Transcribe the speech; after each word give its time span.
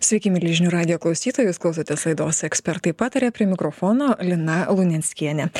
Sveiki, 0.00 0.30
mėly 0.32 0.54
žinių 0.56 0.70
radio 0.72 0.96
klausytojus, 0.96 1.58
klausotės 1.60 2.06
laidos 2.08 2.38
ekspertai 2.46 2.94
patarė 2.96 3.28
prie 3.36 3.44
mikrofono 3.44 4.14
Lina 4.24 4.62
Lunenskienė. 4.72 5.50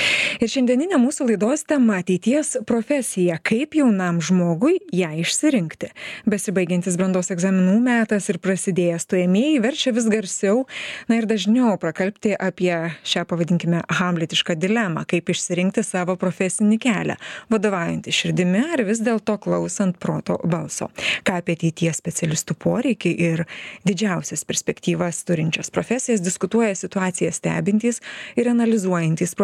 Ir 0.40 0.48
šiandieninė 0.48 0.96
mūsų 0.96 1.26
laidos 1.28 1.66
tema- 1.68 1.98
ateities 2.00 2.54
profesija- 2.64 3.36
kaip 3.50 3.76
jaunam 3.76 4.22
žmogui 4.24 4.78
ją 4.96 5.10
išsirinkti. 5.20 5.90
Besibaigiantis 6.24 6.96
brandos 6.96 7.28
egzaminų 7.28 7.82
metas 7.84 8.30
ir 8.30 8.38
prasidėjęs 8.38 9.04
stojamieji 9.04 9.60
verčia 9.60 9.92
vis 9.92 10.08
garsiau, 10.08 10.64
na 11.06 11.18
ir 11.18 11.26
dažniau 11.26 11.78
prakalbti 11.78 12.34
apie 12.40 12.96
šią, 13.04 13.26
pavadinkime, 13.26 13.84
hamletišką 13.88 14.56
dilemą- 14.56 15.04
kaip 15.12 15.26
išsirinkti 15.26 15.84
savo 15.84 16.16
profesinį 16.16 16.78
kelią- 16.80 17.16
vadovaujantį 17.52 18.08
širdimi 18.08 18.72
ar 18.72 18.84
vis 18.84 19.00
dėlto 19.00 19.38
klausant 19.38 19.98
proto 19.98 20.40
balso. 20.48 20.88
Ką 21.24 21.36
apie 21.36 21.56
ateities 21.56 22.00
specialistų 22.00 22.56
poreikį 22.56 23.18
ir 23.18 23.46
didžiausią 23.84 24.29
įvairiausias 24.30 24.44
perspektyvas 24.44 25.24
turinčias 25.24 25.70
profesijas 25.70 26.20
diskutuoja 26.20 26.74
situaciją 26.74 27.30
stebintys 27.32 28.00
ir 28.36 28.48
analizuojantys 28.48 29.34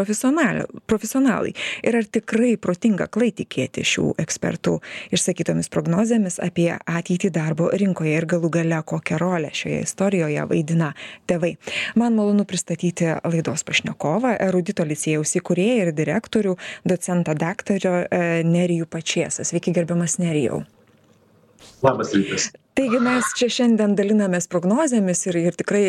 profesionalai. 0.87 1.53
Ir 1.83 1.97
ar 1.97 2.05
tikrai 2.05 2.57
protinga 2.57 3.07
klai 3.07 3.33
tikėti 3.33 3.83
šių 3.83 4.15
ekspertų 4.19 4.81
išsakytomis 5.11 5.69
prognozėmis 5.69 6.39
apie 6.41 6.77
ateitį 6.87 7.31
darbo 7.31 7.71
rinkoje 7.71 8.17
ir 8.17 8.27
galų 8.27 8.51
gale 8.51 8.83
kokią 8.83 9.19
rolę 9.19 9.51
šioje 9.53 9.83
istorijoje 9.83 10.47
vaidina 10.47 10.93
tėvai. 11.27 11.57
Man 11.97 12.15
malonu 12.15 12.45
pristatyti 12.45 13.17
laidos 13.25 13.65
pašnekovą, 13.65 14.37
erudito 14.39 14.85
licėjaus 14.85 15.37
įkūrėją 15.41 15.89
ir 15.89 15.93
direktorių, 15.97 16.57
docentą 16.85 17.35
daktario 17.35 18.05
e, 18.07 18.45
Nerijų 18.45 18.87
Pačiesą. 18.87 19.45
Sveiki, 19.45 19.75
gerbiamas 19.75 20.19
Nerijau. 20.23 20.63
Labas 21.83 22.15
rytas 22.15 22.53
taigi 22.77 22.99
mes 23.01 23.31
čia 23.39 23.49
šiandien 23.53 23.95
dalinamės 23.97 24.49
prognozėmis 24.53 25.23
ir 25.31 25.39
ir 25.41 25.57
tikrai 25.57 25.85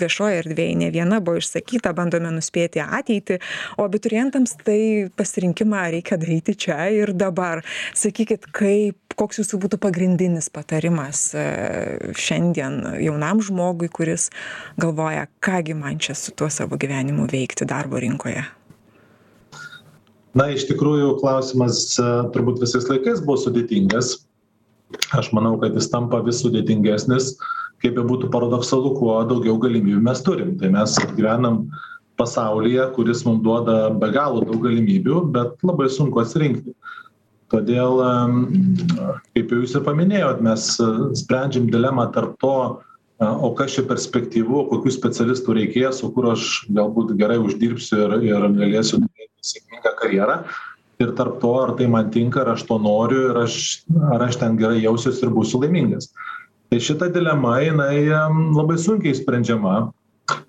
viešoj 0.00 0.38
erdvėj 0.40 0.72
ne 0.80 0.88
viena 0.94 1.20
buvo 1.24 1.42
išsakyta 1.42 1.92
bandome 1.96 2.30
nuspėti 2.32 2.80
ateitį 2.82 3.36
o 3.76 3.84
abiturientams 3.84 4.56
tai 4.64 4.78
pasirinkimą 5.18 5.82
reikia 5.96 6.16
daryti 6.20 6.56
čia 6.64 6.78
ir 6.94 7.12
dabar. 7.12 7.60
Sakykit 7.98 8.48
kaip 8.56 9.16
koks 9.18 9.42
jūsų 9.42 9.60
būtų 9.66 9.80
pagrindinis 9.82 10.48
patarimas 10.52 11.26
e, 11.36 11.44
šiandien 12.16 12.80
jaunam 13.04 13.44
žmogui 13.44 13.90
kuris 13.92 14.30
galvoja 14.80 15.28
ką 15.44 15.60
gi 15.68 15.76
man 15.76 16.00
čia 16.00 16.16
su 16.16 16.32
tuo 16.32 16.48
savo 16.48 16.80
gyvenimu 16.80 17.28
veikti 17.28 17.68
darbo 17.68 18.00
rinkoje? 18.00 18.46
Na 20.32 20.48
iš 20.48 20.64
tikrųjų 20.70 21.18
klausimas 21.20 21.84
e, 22.00 22.10
turbūt 22.32 22.62
visais 22.64 22.88
laikais 22.88 23.20
buvo 23.20 23.36
sudėtingas 23.44 24.16
aš 25.18 25.32
manau 25.36 25.56
kad 25.60 25.76
jis 25.78 25.90
tampa 25.92 26.22
vis 26.26 26.42
sudėtingesnis. 26.44 27.34
Kaip 27.82 27.96
bebūtų 27.96 28.28
paradoksalu 28.30 28.92
kuo 28.94 29.16
daugiau 29.26 29.56
galimybių 29.62 30.02
mes 30.06 30.20
turim. 30.22 30.54
Tai 30.60 30.70
mes 30.74 30.94
gyvenam 31.16 31.64
pasaulyje 32.20 32.86
kuris 32.94 33.24
mum 33.26 33.40
duoda 33.42 33.90
be 33.90 34.12
galo 34.14 34.44
daug 34.46 34.60
galimybių 34.62 35.24
bet 35.34 35.66
labai 35.66 35.88
sunku 35.90 36.22
atsirinkti. 36.22 36.74
Todėl 37.52 38.00
kaip 39.34 39.52
jau 39.52 39.60
jūs 39.60 39.74
ir 39.76 39.84
paminėjot 39.84 40.40
mes 40.44 40.68
e, 40.80 40.88
sprendžiam 41.20 41.68
dilemą 41.72 42.06
tarp 42.14 42.38
to 42.40 42.54
e, 42.64 43.26
o 43.28 43.52
kas 43.58 43.76
čia 43.76 43.84
perspektyvu 43.88 44.64
kokių 44.70 44.92
specialistų 44.94 45.58
reikės 45.58 46.00
o 46.06 46.08
kur 46.14 46.30
aš 46.32 46.46
galbūt 46.72 47.12
gerai 47.20 47.36
uždirbsiu 47.42 48.06
ir 48.06 48.16
ir 48.30 48.48
galėsiu 48.56 49.02
turėti 49.02 49.52
sėkmingą 49.52 49.92
karjerą 50.00 50.38
ir 51.02 51.14
tarp 51.18 51.40
to 51.42 51.52
ar 51.60 51.74
tai 51.78 51.88
man 51.90 52.10
tinka 52.14 52.42
ar 52.42 52.54
aš 52.54 52.66
to 52.68 52.78
noriu 52.78 53.30
ir 53.30 53.40
aš 53.44 53.56
ar 54.12 54.28
aš 54.28 54.38
ten 54.42 54.56
gerai 54.60 54.82
jausiuosi 54.84 55.26
ir 55.26 55.34
būsiu 55.34 55.62
laimingas. 55.64 56.12
Tai 56.70 56.78
šita 56.80 57.10
dilema 57.12 57.58
jinai 57.60 58.06
labai 58.56 58.78
sunkiai 58.80 59.18
sprendžiama 59.18 59.90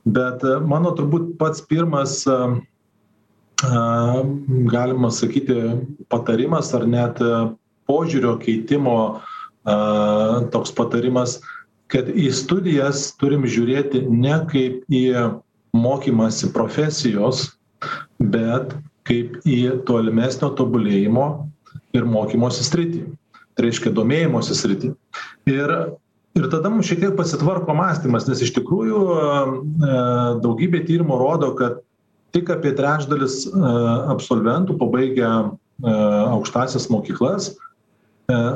bet 0.06 0.44
e, 0.44 0.60
mano 0.68 0.94
turbūt 0.98 1.36
pats 1.40 1.64
pirmas 1.68 2.24
galima 4.72 5.10
sakyti 5.12 5.56
patarimas 6.12 6.74
ar 6.76 6.88
net 6.88 7.22
e, 7.24 7.34
požiūrio 7.88 8.38
keitimo 8.40 8.98
toks 10.52 10.72
patarimas 10.76 11.38
kad 11.92 12.10
į 12.10 12.30
studijas 12.36 13.14
turim 13.20 13.46
žiūrėti 13.48 14.02
ne 14.10 14.36
kaip 14.52 14.84
į 14.92 15.04
mokymąsi 15.76 16.50
profesijos 16.56 17.46
bet 18.20 18.74
kaip 19.08 19.42
į 19.48 19.60
tolimesnio 19.88 20.52
tobulėjimo 20.58 21.28
ir 21.98 22.08
mokymosi 22.10 22.66
sritį. 22.66 23.04
Tai 23.54 23.68
reiškia 23.68 23.94
domėjimosi 23.94 24.56
sritį. 24.58 24.94
Ir, 25.52 25.74
ir 26.40 26.48
tada 26.50 26.72
mums 26.74 26.88
šiek 26.90 27.04
tiek 27.04 27.18
pasitvarko 27.18 27.76
mąstymas, 27.78 28.26
nes 28.30 28.42
iš 28.42 28.54
tikrųjų 28.56 29.02
e, 29.14 29.26
daugybė 30.42 30.82
tyrimų 30.88 31.20
rodo, 31.22 31.52
kad 31.60 31.84
tik 32.34 32.50
apie 32.54 32.74
trečdalis 32.78 33.44
e, 33.46 33.54
absolventų 34.16 34.80
pabaigę 34.82 35.30
e, 35.30 35.46
aukštasias 36.34 36.90
mokyklas 36.94 37.54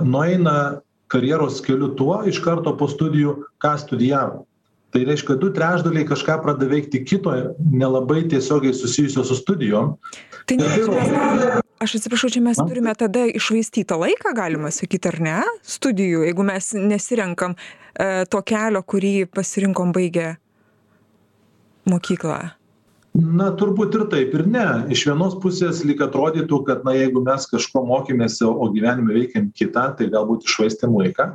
nueina 0.07 0.79
karjeros 1.11 1.59
keliu 1.61 1.89
tuo 1.99 2.21
iš 2.25 2.39
karto 2.41 2.71
po 2.79 2.87
studijų, 2.87 3.33
ką 3.59 3.73
studijavo 3.81 4.45
tai 4.91 5.03
reiškia 5.07 5.35
du 5.41 5.51
trečdaliai 5.53 6.07
kažką 6.07 6.39
pradeda 6.43 6.71
veikti 6.71 7.03
kito 7.05 7.33
nelabai 7.59 8.23
tiesiogiai 8.31 8.73
susijusio 8.73 9.23
su 9.27 9.35
studijom. 9.35 9.95
Tai 10.47 10.57
ne 10.57 11.63
aš 11.79 11.95
atsiprašau 11.99 12.29
čia 12.33 12.41
mes 12.41 12.57
turime 12.57 12.93
tada 12.97 13.27
iššvaistytą 13.37 13.97
laiką 14.01 14.33
galima 14.37 14.71
sakyt 14.73 15.09
ar 15.11 15.19
ne 15.21 15.37
studijų 15.67 16.23
jeigu 16.25 16.45
mes 16.47 16.71
nesirenkam 16.73 17.53
e, 17.53 18.25
to 18.25 18.41
kelio 18.41 18.81
kurį 18.81 19.27
pasirinkom 19.29 19.93
baigę 19.95 20.35
mokyklą? 21.87 22.39
Na 23.17 23.49
turbūt 23.57 23.95
ir 23.97 24.03
taip 24.11 24.33
ir 24.37 24.43
ne. 24.45 24.65
Iš 24.93 25.07
vienos 25.09 25.37
pusės 25.41 25.79
lyg 25.87 26.03
atrodytų 26.05 26.59
kad 26.67 26.83
na 26.85 26.93
jeigu 26.93 27.23
mes 27.25 27.47
kažko 27.49 27.81
mokėmės 27.87 28.39
o 28.45 28.67
gyvenime 28.73 29.15
veikiam 29.15 29.47
kitą 29.57 29.87
tai 29.97 30.09
galbūt 30.13 30.45
iššvaistėm 30.45 30.97
laiką 31.01 31.31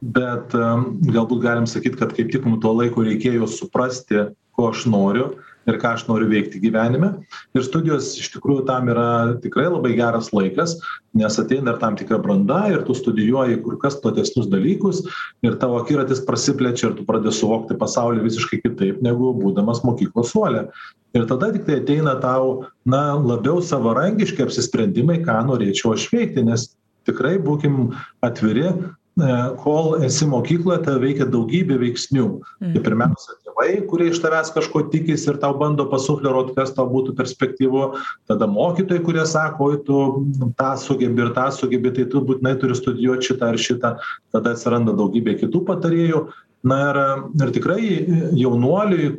bet 0.00 0.52
galbūt 0.52 1.42
galim 1.42 1.66
sakyt 1.70 1.96
kad 2.00 2.12
kaip 2.16 2.32
tik 2.32 2.44
mum 2.44 2.60
to 2.60 2.72
laiko 2.76 3.04
reikėjo 3.06 3.48
suprasti 3.48 4.28
ko 4.56 4.70
aš 4.72 4.86
noriu 4.88 5.34
ir 5.66 5.78
ką 5.82 5.92
aš 5.96 6.04
noriu 6.06 6.28
veikti 6.30 6.60
gyvenime. 6.62 7.10
Ir 7.56 7.64
studijos 7.66 8.12
iš 8.20 8.30
tikrųjų 8.36 8.66
tam 8.68 8.88
yra 8.92 9.36
tikrai 9.42 9.66
labai 9.66 9.94
geras 9.98 10.30
laikas 10.34 10.76
nes 11.18 11.38
ateina 11.42 11.74
ir 11.74 11.80
tam 11.82 11.96
tikra 11.98 12.20
branda 12.22 12.60
ir 12.70 12.84
tu 12.86 12.94
studijuoji 12.94 13.58
kur 13.64 13.78
kas 13.82 13.98
platesnius 14.02 14.48
dalykus 14.52 15.02
ir 15.46 15.58
tavo 15.62 15.80
akiratis 15.82 16.22
prasiplečia 16.28 16.90
ir 16.90 16.98
tu 16.98 17.06
pradedi 17.08 17.34
suvokti 17.34 17.78
pasaulį 17.80 18.24
visiškai 18.28 18.62
kitaip 18.62 19.02
negu 19.04 19.32
būdamas 19.40 19.82
mokyklos 19.86 20.32
suole. 20.34 20.68
Ir 21.16 21.26
tada 21.26 21.50
tiktai 21.54 21.80
ateina 21.82 22.14
tau 22.22 22.66
na 22.84 23.16
labiau 23.16 23.58
savarankiški 23.64 24.46
apsisprendimai 24.46 25.18
ką 25.26 25.40
norėčiau 25.50 25.96
aš 25.96 26.06
veikti 26.12 26.46
nes 26.46 26.70
tikrai 27.08 27.36
būkim 27.42 27.90
atviri 28.26 28.70
kol 29.62 30.04
esi 30.04 30.26
mokykloje 30.28 30.82
tave 30.84 31.00
veikia 31.00 31.24
daugybė 31.32 31.78
veiksnių. 31.80 32.26
Tai 32.60 32.68
mhm. 32.68 32.82
pirmiausia 32.84 33.36
tėvai 33.46 33.68
kurie 33.88 34.10
iš 34.12 34.20
tavęs 34.20 34.52
kažko 34.52 34.82
tikisi 34.92 35.30
ir 35.32 35.38
tau 35.40 35.54
bando 35.56 35.86
pasufleruot 35.88 36.52
kas 36.56 36.74
tau 36.76 36.84
būtų 36.90 37.14
perspektyvu. 37.16 37.86
Tada 38.28 38.48
mokytojai 38.50 39.04
kurie 39.06 39.24
sako 39.26 39.70
oi 39.70 39.78
tu 39.86 40.00
tą 40.60 40.74
sugebi 40.76 41.24
ir 41.24 41.32
tą 41.36 41.48
sugebi 41.56 41.94
tai 41.96 42.04
tu 42.12 42.20
būtinai 42.20 42.58
turi 42.60 42.76
studijuot 42.76 43.24
šitą 43.24 43.54
ar 43.54 43.60
šitą. 43.60 43.94
Tada 44.36 44.52
atsiranda 44.52 44.92
daugybė 44.96 45.38
kitų 45.40 45.64
patarėjų. 45.64 46.26
Na 46.66 46.82
ir 46.90 47.00
ir 47.40 47.54
tikrai 47.56 47.80
jaunuoliui 48.36 49.14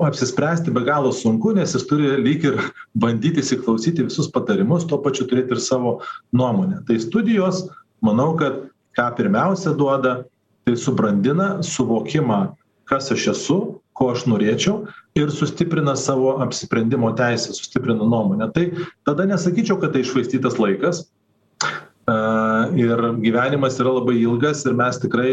apsispręsti 0.00 0.72
be 0.74 0.82
galo 0.82 1.12
sunku 1.12 1.52
nes 1.54 1.74
jis 1.76 1.86
turi 1.86 2.16
lyg 2.18 2.44
ir 2.48 2.58
bandyt 2.98 3.38
įsiklausyt 3.38 4.00
į 4.00 4.08
visus 4.08 4.30
patarimus 4.32 4.86
tuo 4.88 4.98
pačiu 5.04 5.28
turėt 5.30 5.52
ir 5.52 5.62
savo 5.62 6.00
nuomonę. 6.32 6.82
Tai 6.88 6.98
studijos 6.98 7.68
manau 8.02 8.32
kad 8.40 8.70
ką 8.98 9.10
pirmiausia 9.16 9.74
duoda 9.78 10.24
tai 10.64 10.76
subrandina 10.76 11.60
suvokimą 11.62 12.40
kas 12.90 13.12
aš 13.14 13.28
esu 13.34 13.58
ko 13.94 14.10
aš 14.14 14.24
norėčiau 14.30 14.86
ir 15.18 15.30
sustiprina 15.34 15.94
savo 15.98 16.34
apsisprendimo 16.42 17.12
teisę 17.18 17.54
sustiprina 17.54 18.06
nuomonę. 18.06 18.50
Tai 18.54 18.66
tada 19.06 19.26
nesakyčiau 19.28 19.78
kad 19.80 19.94
tai 19.94 20.04
iššvaistytas 20.06 20.58
laikas 20.62 21.04
ir 22.80 23.02
gyvenimas 23.22 23.78
yra 23.82 23.92
labai 23.98 24.16
ilgas 24.22 24.64
ir 24.66 24.74
mes 24.78 24.98
tikrai 25.02 25.32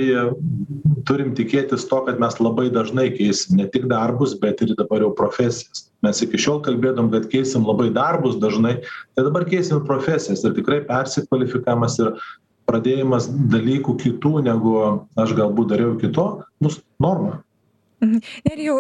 turim 1.10 1.34
tikėtis 1.38 1.88
to 1.90 2.02
kad 2.06 2.20
mes 2.22 2.38
labai 2.44 2.68
dažnai 2.74 3.08
keisim 3.16 3.58
ne 3.58 3.66
tik 3.74 3.88
darbus 3.90 4.36
bet 4.42 4.62
ir 4.62 4.76
dabar 4.78 5.02
jau 5.06 5.14
profesijas. 5.16 5.88
Mes 6.06 6.22
iki 6.22 6.38
šiol 6.38 6.60
kalbėdavom 6.66 7.10
kad 7.14 7.30
keisim 7.32 7.66
labai 7.66 7.90
darbus 7.96 8.38
dažnai 8.44 8.82
tai 9.16 9.26
dabar 9.26 9.48
keisim 9.50 9.86
profesijas 9.88 10.44
ir 10.46 10.54
tikrai 10.60 10.84
persikvalifikavimas 10.92 11.98
ir 12.04 12.14
pradėjimas 12.70 13.28
dalykų 13.54 13.96
kitų 14.04 14.32
negu 14.48 14.74
aš 15.24 15.34
galbūt 15.40 15.72
dariau 15.74 15.96
iki 15.96 16.12
to 16.20 16.28
bus 16.64 16.82
norma 17.08 17.40
Mhm. 17.98 18.20
Nerijau, 18.46 18.76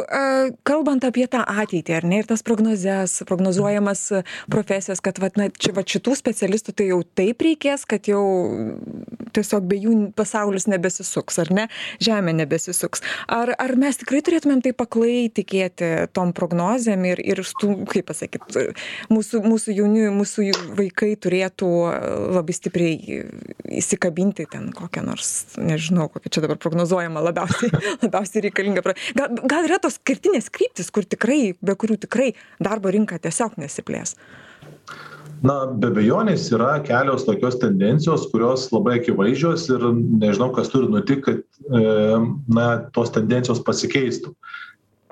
kalbant 0.68 1.02
apie 1.08 1.25
tą 1.31 1.42
ateitį, 1.42 1.94
ar 1.98 2.06
ne, 2.06 2.19
ir 2.22 2.28
tas 2.30 2.44
prognozes, 2.46 3.16
prognozuojamas 3.25 4.04
profesijas, 4.54 5.02
kad 5.02 5.18
va, 5.18 5.31
na, 5.40 5.48
čia, 5.50 5.72
va, 5.74 5.81
šitų 5.81 6.14
specialistų 6.19 6.75
tai 6.78 6.92
jau 6.92 7.00
taip 7.18 7.42
reikės, 7.42 7.88
kad 7.90 8.06
jau 8.06 8.22
tiesiog 9.34 9.66
be 9.69 9.80
jų 9.81 9.96
pasaulis 10.18 10.68
nebesisuks, 10.69 11.40
ar 11.42 11.50
ne, 11.54 11.66
žemė 12.04 12.36
nebesisuks. 12.44 13.02
Ar, 13.34 13.56
ar 13.58 13.74
mes 13.80 13.98
tikrai 13.98 14.22
turėtumėm 14.25 14.62
taip 14.66 14.78
paklai 14.78 15.31
tikėti 15.34 15.90
tom 16.14 16.36
prognozėm 16.38 17.10
ir, 17.10 17.22
ir 17.25 17.42
stu, 17.48 17.74
kaip 17.90 18.12
pasakyti, 18.12 18.68
mūsų, 19.10 19.42
mūsų 19.50 19.78
jauni, 19.80 20.06
mūsų 20.14 20.48
vaikai 20.78 21.16
turėtų 21.18 21.72
labai 22.38 22.54
stipriai 22.54 23.24
įsikabinti 23.81 24.46
ten 24.52 24.69
kokią 24.78 25.04
nors, 25.10 25.34
nežinau, 25.58 26.08
kokia 26.14 26.36
čia 26.38 26.46
dabar 26.46 26.62
prognozuojama 26.62 27.25
labiausiai, 27.31 27.74
labiausiai 28.06 28.46
reikalinga 28.48 28.86
gal 29.15 29.39
gal 29.48 29.68
yra 29.68 29.80
tos 29.83 30.00
kertinės 30.04 30.50
kryptys 30.54 30.92
kur 30.94 31.07
tikrai 31.07 31.56
be 31.62 31.75
kurių 31.80 32.00
tikrai 32.04 32.33
darbo 32.63 32.92
rinka 32.94 33.19
tiesiog 33.21 33.57
nesiplės? 33.62 34.15
Na 35.45 35.68
be 35.69 35.92
abejonės 35.92 36.48
yra 36.56 36.80
kelios 36.86 37.27
tokios 37.27 37.59
tendencijos 37.62 38.25
kurios 38.31 38.65
labai 38.74 38.98
akivaizdžios 38.98 39.68
ir 39.69 39.83
nežinau 39.94 40.50
kas 40.56 40.71
turi 40.74 40.89
nutikt 40.89 41.27
kad 41.27 41.44
e, 41.44 41.83
na 42.50 42.68
tos 42.95 43.13
tendencijos 43.13 43.62
pasikeistų. 43.68 44.33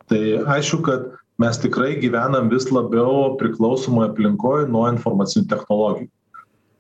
Tai 0.10 0.22
aišku 0.56 0.82
kad 0.86 1.12
mes 1.42 1.62
tikrai 1.62 1.94
gyvenam 2.02 2.50
vis 2.50 2.72
labiau 2.74 3.36
priklausomoj 3.38 4.10
aplinkoj 4.10 4.66
nuo 4.72 4.88
informacinių 4.90 5.46
technologijų 5.52 6.10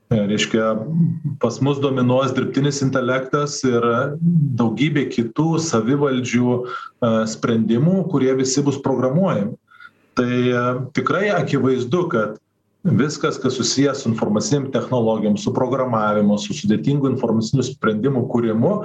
reiškia 0.09 0.75
pas 1.41 1.59
mus 1.61 1.79
dominuos 1.81 2.33
dirbtinis 2.35 2.81
intelektas 2.85 3.63
ir 3.65 3.85
daugybė 4.59 5.07
kitų 5.09 5.57
savivaldžių 5.65 6.49
e, 6.55 6.65
sprendimų 7.31 8.05
kurie 8.11 8.33
visi 8.37 8.61
bus 8.65 8.77
programuojami. 8.85 9.55
Tai 10.15 10.29
e, 10.29 10.65
tikrai 10.93 11.29
akivaizdu 11.33 12.05
kad 12.13 12.37
viskas 12.85 13.39
kas 13.41 13.57
susiję 13.57 13.95
su 13.97 14.11
informacinėm 14.11 14.69
technologijom 14.71 15.39
su 15.41 15.53
programavimu 15.53 16.37
su 16.37 16.53
sudėtingų 16.53 17.15
informacinių 17.15 17.65
sprendimų 17.65 18.27
kūrimu 18.29 18.75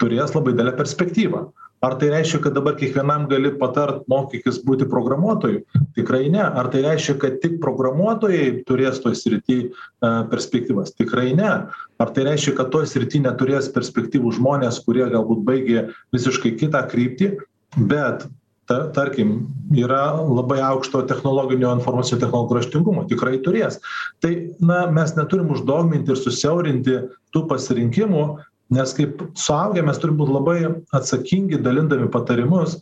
turės 0.00 0.32
labai 0.32 0.54
didelę 0.56 0.72
perspektyvą 0.78 1.50
ar 1.80 1.96
tai 2.00 2.10
reiškia 2.12 2.40
kad 2.44 2.56
dabar 2.56 2.76
kiekvienam 2.76 3.26
gali 3.30 3.52
patart 3.60 4.02
mokykis 4.10 4.60
būti 4.66 4.88
programuotoju? 4.90 5.62
Tikrai 5.96 6.26
ne. 6.32 6.42
Ar 6.44 6.68
tai 6.72 6.82
reiškia 6.84 7.16
kad 7.22 7.38
tik 7.42 7.56
programuotojai 7.62 8.64
turės 8.68 9.00
toj 9.04 9.16
srity 9.18 9.60
a 9.64 9.70
e, 9.70 10.10
perspektyvas? 10.32 10.92
Tikrai 10.98 11.32
ne. 11.38 11.52
Ar 12.00 12.12
tai 12.16 12.26
reiškia 12.28 12.56
kad 12.58 12.72
toj 12.74 12.88
srity 12.90 13.22
neturės 13.24 13.70
perspektyvų 13.72 14.36
žmonės 14.40 14.82
kurie 14.84 15.06
galbūt 15.08 15.46
baigė 15.46 15.86
visiškai 16.16 16.56
kitą 16.60 16.84
kryptį? 16.92 17.32
Bet 17.76 18.26
ta 18.70 18.84
tarkim 18.94 19.48
yra 19.74 20.12
labai 20.20 20.60
aukšto 20.62 21.02
technologinio 21.10 21.72
informacinių 21.74 22.20
technologijų 22.22 22.60
raštingumo. 22.60 23.06
Tikrai 23.10 23.40
turės. 23.42 23.80
Tai 24.22 24.30
na 24.62 24.84
mes 24.94 25.16
neturim 25.16 25.50
uždogminti 25.56 26.14
ir 26.14 26.20
susiaurinti 26.20 27.00
tų 27.34 27.44
pasirinkimų 27.50 28.24
nes 28.70 28.94
kaip 28.94 29.24
suaugę 29.34 29.82
mes 29.86 29.98
turim 29.98 30.18
būt 30.20 30.30
labai 30.30 30.58
atsakingi 30.96 31.58
dalindami 31.62 32.10
patarimus 32.12 32.78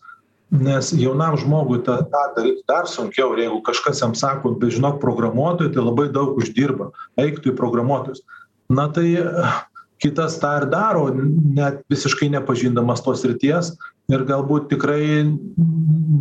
nes 0.50 0.92
jaunam 0.96 1.36
žmogui 1.36 1.82
tą 1.84 1.98
tą 2.12 2.24
daryt 2.36 2.60
dar 2.68 2.88
sunkiau 2.88 3.34
ir 3.34 3.44
jeigu 3.44 3.62
kažkas 3.64 4.00
jam 4.00 4.14
sako 4.14 4.54
bet 4.60 4.76
žinok 4.76 5.00
programuotojai 5.00 5.72
tai 5.74 5.84
labai 5.84 6.08
daug 6.12 6.36
uždirba 6.40 6.90
eik 7.20 7.42
tu 7.42 7.52
į 7.52 7.56
programuotojus. 7.56 8.22
Na 8.68 8.88
tai 8.88 9.16
kitas 10.00 10.38
tą 10.40 10.54
ir 10.62 10.68
daro 10.72 11.08
net 11.12 11.82
visiškai 11.92 12.30
nepažindamas 12.32 13.02
tos 13.04 13.24
srities 13.24 13.74
ir 14.08 14.24
galbūt 14.24 14.70
tikrai 14.72 15.28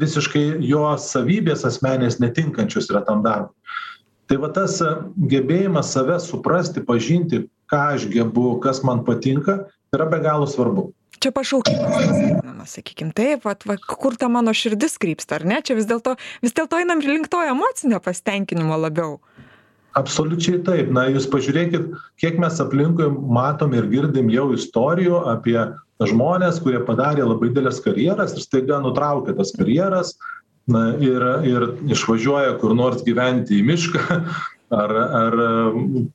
visiškai 0.02 0.63
jo 0.68 0.84
savybės 1.00 1.63
asmeninės 1.68 2.20
netinkančios 2.20 2.90
yra 2.92 3.06
tam 3.08 3.24
darbui. 3.24 3.56
Tai 4.28 4.42
va 4.44 4.50
tas 4.52 4.81
gebėjimas 5.31 5.94
save 5.96 6.20
suprasti 6.20 6.84
pažinti 6.84 7.46
ką 7.72 7.81
aš 7.96 8.08
gebu 8.12 8.58
kas 8.64 8.84
man 8.88 9.04
patinka 9.08 9.66
yra 9.96 10.08
be 10.10 10.19
galo 10.24 10.48
svarbu. 10.50 10.92
Čia 11.18 11.31
pašaukimas 11.34 11.96
tas 11.98 12.12
vadinamas 12.14 12.75
sakykim. 12.78 13.10
Taip 13.18 13.48
vat 13.48 13.66
va 13.66 13.78
kur 13.81 14.18
ta 14.19 14.30
mano 14.30 14.54
širdis 14.54 15.00
krypsta 15.02 15.40
ar 15.40 15.48
ne? 15.50 15.62
Čia 15.66 15.78
vis 15.80 15.90
dėlto 15.90 16.14
vis 16.44 16.54
dėlto 16.54 16.78
einam 16.78 17.02
link 17.02 17.31
to 17.34 17.42
emocinio 17.42 18.00
pasitenkinimo 18.04 18.78
labiau. 18.78 19.18
Absoliučiai 19.98 20.62
taip. 20.62 20.92
Na 20.94 21.08
jūs 21.10 21.25
pažiūrėkit 21.34 21.90
kiek 22.22 22.38
mes 22.38 22.62
aplinkui 22.62 23.10
matom 23.10 23.74
ir 23.74 23.90
girdim 23.90 24.30
jau 24.30 24.52
istorijų 24.54 25.24
apie 25.34 25.58
žmones 26.06 26.60
kurie 26.62 26.84
padarė 26.86 27.25
labai 27.25 27.50
dideles 27.50 27.80
karjeras 27.81 28.36
ir 28.36 28.44
staiga 28.46 28.78
nutraukė 28.84 29.34
tas 29.38 29.54
karjeras 29.58 30.13
na 30.70 30.92
ir 31.02 31.24
ir 31.48 31.66
išvažiuoja 31.96 32.58
kur 32.62 32.75
nors 32.78 33.02
gyventi 33.08 33.58
į 33.58 33.66
mišką 33.72 34.20
ar 34.74 34.92
ar 34.92 35.36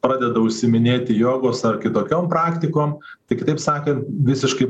pradeda 0.04 0.40
užsiiminėti 0.44 1.16
jogos 1.16 1.62
ar 1.64 1.78
kitokiom 1.80 2.28
praktikom 2.32 2.98
tai 3.28 3.38
kitaip 3.40 3.60
sakant 3.62 4.04
visiškai 4.28 4.68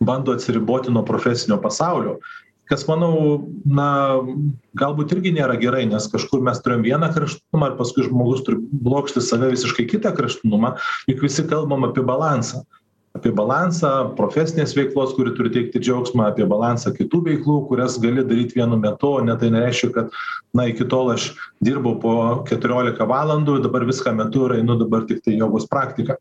bando 0.00 0.32
atsiriboti 0.32 0.92
nuo 0.92 1.04
profesinio 1.04 1.58
pasaulio. 1.60 2.18
Kas 2.64 2.86
manau 2.88 3.44
na 3.68 4.16
galbūt 4.80 5.12
irgi 5.12 5.34
nėra 5.36 5.58
gerai 5.60 5.84
nes 5.88 6.06
kažkur 6.08 6.40
mes 6.44 6.62
turėjom 6.64 6.86
vieną 6.86 7.10
kraštutinumą 7.12 7.70
ir 7.70 7.76
paskui 7.80 8.06
žmogus 8.06 8.40
turi 8.46 8.62
blokšti 8.86 9.20
save 9.20 9.50
visiškai 9.52 9.84
kitą 9.90 10.14
kraštutinumą 10.16 10.72
juk 11.10 11.20
visi 11.26 11.44
kalbam 11.50 11.84
apie 11.90 12.04
balansą 12.08 12.64
apie 13.24 13.32
balansą 13.32 14.12
profesinės 14.18 14.74
veiklos 14.76 15.14
kuri 15.16 15.32
turi 15.32 15.48
teikti 15.48 15.80
džiaugsmą 15.80 16.26
apie 16.28 16.44
balansą 16.44 16.92
kitų 16.92 17.22
veiklų 17.24 17.54
kurias 17.70 17.96
gali 17.96 18.20
daryt 18.20 18.52
vienu 18.52 18.76
metu 18.76 19.14
o 19.16 19.22
ne 19.24 19.32
tai 19.40 19.48
nereiškia 19.48 19.88
kad 19.94 20.10
na 20.52 20.66
iki 20.68 20.84
tol 20.84 21.08
aš 21.14 21.30
dirbau 21.64 21.96
po 22.02 22.16
keturiolika 22.44 23.06
valandų 23.08 23.62
dabar 23.64 23.86
viską 23.88 24.12
metu 24.18 24.44
ir 24.44 24.58
einu 24.58 24.76
dabar 24.76 25.06
tiktai 25.08 25.38
jogos 25.38 25.64
praktiką. 25.70 26.18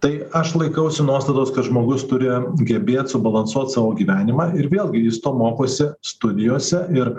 Tai 0.00 0.12
aš 0.32 0.54
laikausi 0.56 1.04
nuostatos 1.04 1.52
kad 1.52 1.68
žmogus 1.68 2.06
turi 2.08 2.32
gebėt 2.64 3.12
subalansuot 3.12 3.74
savo 3.74 3.92
gyvenimą 3.98 4.54
ir 4.56 4.70
vėlgi 4.72 5.04
jis 5.10 5.20
to 5.20 5.34
mokosi 5.36 5.90
studijose 6.00 6.86
ir 6.96 7.12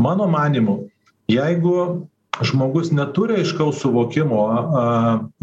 mano 0.00 0.24
manymu 0.32 0.86
jeigu 1.28 2.08
žmogus 2.40 2.90
neturi 2.92 3.42
aiškaus 3.42 3.82
suvokimo 3.82 4.40
a 4.48 4.84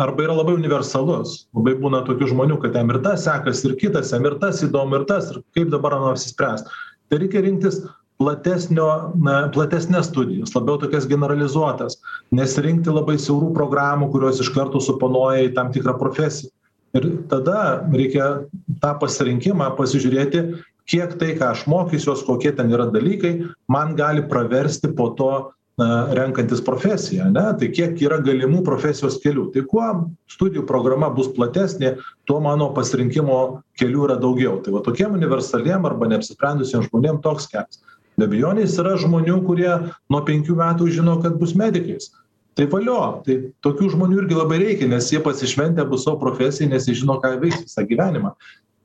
arba 0.02 0.26
yra 0.26 0.40
labai 0.40 0.56
universalus. 0.58 1.46
Labai 1.54 1.76
būna 1.78 2.02
tokių 2.08 2.32
žmonių 2.34 2.58
kad 2.64 2.76
jam 2.80 2.90
ir 2.90 3.02
tas 3.06 3.28
sekasi 3.28 3.70
ir 3.70 3.78
kitas 3.82 4.14
jam 4.16 4.26
ir 4.26 4.40
tas 4.42 4.64
įdomu 4.66 4.98
ir 4.98 5.06
tas 5.10 5.30
ir 5.30 5.42
kaip 5.58 5.70
dabar 5.70 6.00
ano 6.00 6.14
apsispręst. 6.16 6.70
Tai 7.10 7.20
reikia 7.22 7.44
rinktis 7.46 7.84
platesnio 8.20 8.88
na 9.22 9.48
platesnes 9.54 10.10
studijas 10.10 10.56
labiau 10.56 10.80
tokias 10.82 11.08
generalizuotas 11.08 12.00
nesirinkti 12.36 12.92
labai 12.92 13.16
siaurų 13.22 13.54
programų 13.56 14.10
kurios 14.16 14.42
iš 14.44 14.50
karto 14.56 14.82
suponuoja 14.84 15.46
į 15.46 15.54
tam 15.56 15.72
tikrą 15.76 15.96
profesiją. 16.02 16.52
Ir 16.98 17.06
tada 17.30 17.86
reikia 17.94 18.50
tą 18.82 18.96
pasirinkimą 18.98 19.70
pasižiūrėti 19.78 20.42
kiek 20.90 21.14
tai 21.22 21.36
ką 21.38 21.54
aš 21.54 21.68
mokysiuos 21.70 22.26
kokie 22.26 22.52
ten 22.58 22.74
yra 22.74 22.90
dalykai 22.90 23.36
man 23.70 23.94
gali 23.96 24.26
praversti 24.26 24.90
po 24.98 25.12
to 25.14 25.32
na 25.80 25.90
renkantis 26.16 26.62
profesiją 26.66 27.30
ane 27.30 27.46
tai 27.60 27.70
kiek 27.72 28.00
yra 28.04 28.20
galimų 28.24 28.62
profesijos 28.68 29.20
kelių? 29.24 29.50
Tai 29.54 29.64
kuo 29.72 29.86
studijų 30.32 30.66
programa 30.68 31.10
bus 31.14 31.32
platesnė 31.36 31.96
tuo 32.28 32.40
mano 32.44 32.70
pasirinkimo 32.76 33.40
kelių 33.80 34.10
yra 34.10 34.18
daugiau. 34.20 34.58
Tai 34.64 34.76
va 34.76 34.84
tokiem 34.86 35.16
universaliem 35.16 35.88
arba 35.88 36.10
neapsisprendusiem 36.12 36.84
žmonėm 36.90 37.22
toks 37.24 37.48
kelias. 37.52 37.80
Be 38.20 38.28
abejonės 38.28 38.76
yra 38.82 38.98
žmonių 39.00 39.38
kurie 39.48 39.72
nuo 40.12 40.22
penkių 40.28 40.58
metų 40.60 40.90
žino 40.92 41.16
kad 41.24 41.40
bus 41.40 41.56
medikais. 41.56 42.12
Tai 42.60 42.66
valio 42.68 43.00
tai 43.24 43.38
tokių 43.64 43.94
žmonių 43.94 44.24
irgi 44.26 44.36
labai 44.36 44.60
reikia 44.60 44.90
nes 44.92 45.08
jie 45.14 45.22
pasišventę 45.24 45.86
bus 45.88 46.04
savo 46.04 46.20
profesijai 46.20 46.68
nes 46.74 46.90
jie 46.90 46.98
žino 47.00 47.16
ką 47.24 47.32
jie 47.36 47.44
veiks 47.46 47.64
visą 47.64 47.86
gyvenimą. 47.88 48.34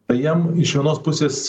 Tai 0.06 0.16
jiem 0.20 0.52
iš 0.62 0.76
vienos 0.78 1.00
pusės 1.02 1.40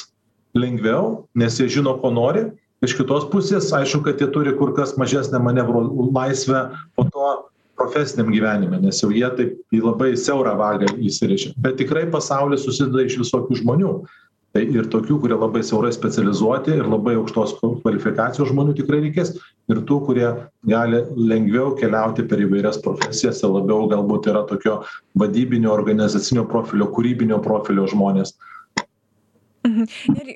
lengviau 0.57 1.27
nes 1.37 1.59
jie 1.61 1.69
žino 1.69 1.93
ko 2.01 2.09
nori 2.15 2.47
iš 2.85 2.95
kitos 2.99 3.27
pusės 3.33 3.71
aišku 3.75 4.03
kad 4.05 4.21
jie 4.21 4.29
turi 4.33 4.53
kur 4.59 4.73
kas 4.77 4.95
mažesnę 5.01 5.41
manevro 5.41 5.83
laisvę 6.15 6.67
po 6.95 7.07
to 7.09 7.31
profesiniam 7.79 8.31
gyvenime 8.31 8.79
nes 8.81 9.01
jau 9.03 9.11
jie 9.13 9.27
taip 9.37 9.75
į 9.75 9.81
labai 9.83 10.13
siaurą 10.19 10.55
vagą 10.59 10.93
įsirėžia 11.09 11.55
bet 11.65 11.79
tikrai 11.81 12.05
pasaulis 12.11 12.63
susideda 12.67 13.07
iš 13.07 13.19
visokių 13.25 13.63
žmonių. 13.63 13.97
Tai 14.55 14.61
ir 14.71 14.85
tokių 14.87 15.17
kurie 15.19 15.35
labai 15.35 15.59
siaurai 15.67 15.89
specializuoti 15.91 16.77
ir 16.77 16.85
labai 16.87 17.17
aukštos 17.19 17.57
kvalifikacijos 17.59 18.53
žmonių 18.53 18.77
tikrai 18.77 19.01
reikės 19.03 19.33
ir 19.67 19.81
tų 19.89 19.97
kurie 20.07 20.29
gali 20.71 21.01
lengviau 21.19 21.73
keliauti 21.75 22.23
per 22.29 22.39
įvairias 22.45 22.79
profesijas 22.85 23.43
ir 23.43 23.51
labiau 23.51 23.89
galbūt 23.91 24.29
yra 24.31 24.45
tokio 24.47 24.77
vadybinio 25.19 25.73
organizacinio 25.73 26.45
profilio 26.47 26.87
kūrybinio 26.95 27.41
profilio 27.43 27.83
žmonės 27.91 28.31
Mhm. 29.65 29.87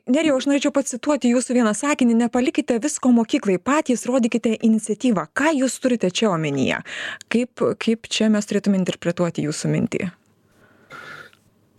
Nerijau, 0.09 0.39
aš 0.39 0.49
norėčiau 0.49 0.73
pacituoti 0.73 1.31
jūsų 1.33 1.59
vieną 1.59 1.73
sakinį, 1.77 2.17
nepalikite 2.23 2.79
visko 2.81 3.11
mokyklai, 3.13 3.59
patys 3.61 4.07
rodykite 4.09 4.55
iniciatyvą. 4.57 5.27
Ką 5.37 5.53
jūs 5.61 5.77
turite 5.83 6.09
čia 6.09 6.31
omenyje? 6.33 6.81
Kaip, 7.29 7.63
kaip 7.77 8.09
čia 8.09 8.31
mes 8.33 8.49
turėtume 8.49 8.79
interpretuoti 8.81 9.45
jūsų 9.45 9.73
mintį? 9.75 10.09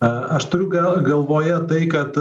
Aš 0.01 0.47
turiu 0.49 0.71
gal, 0.71 1.01
galvoje 1.05 1.59
tai, 1.69 1.85
kad 1.91 2.15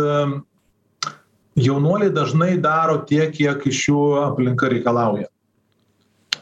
jaunuoliai 1.57 2.13
dažnai 2.13 2.57
daro 2.61 3.01
tiek 3.09 3.33
kiek 3.33 3.63
iš 3.71 3.87
jų 3.89 4.01
aplinka 4.27 4.69
reikalauja 4.69 5.31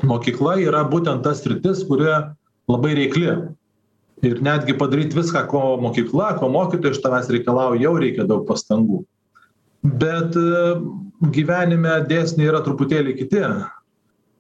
mokykla 0.03 0.59
yra 0.63 0.85
būtent 0.87 1.25
ta 1.25 1.35
sritis 1.35 1.83
kuri 1.89 2.11
labai 2.69 2.95
reikli 2.99 3.33
ir 4.27 4.41
netgi 4.43 4.77
padaryt 4.79 5.15
viską 5.17 5.45
ko 5.51 5.63
mokykla 5.83 6.35
ko 6.39 6.49
mokytojai 6.53 6.97
iš 6.97 7.03
tavęs 7.05 7.31
reikalauja 7.33 7.83
jau 7.83 7.95
reikia 8.01 8.27
daug 8.29 8.47
pastangų. 8.49 9.03
Bet 9.83 10.37
e, 10.39 10.63
gyvenime 11.35 12.01
dėsniai 12.11 12.51
yra 12.51 12.63
truputėlį 12.67 13.15
kiti. 13.21 13.45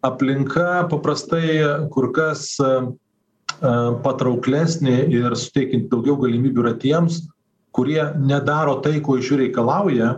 Aplinka 0.06 0.86
paprastai 0.90 1.58
kur 1.94 2.10
kas 2.14 2.50
e, 2.62 2.72
e, 2.74 3.74
patrauklesnė 4.04 5.00
ir 5.14 5.36
suteikianti 5.38 5.90
daugiau 5.92 6.18
galimybių 6.24 6.66
yra 6.66 6.74
tiems 6.82 7.22
kurie 7.78 8.02
nedaro 8.18 8.80
tai 8.82 8.98
ko 9.04 9.18
iš 9.18 9.32
jų 9.32 9.42
reikalauja 9.44 10.16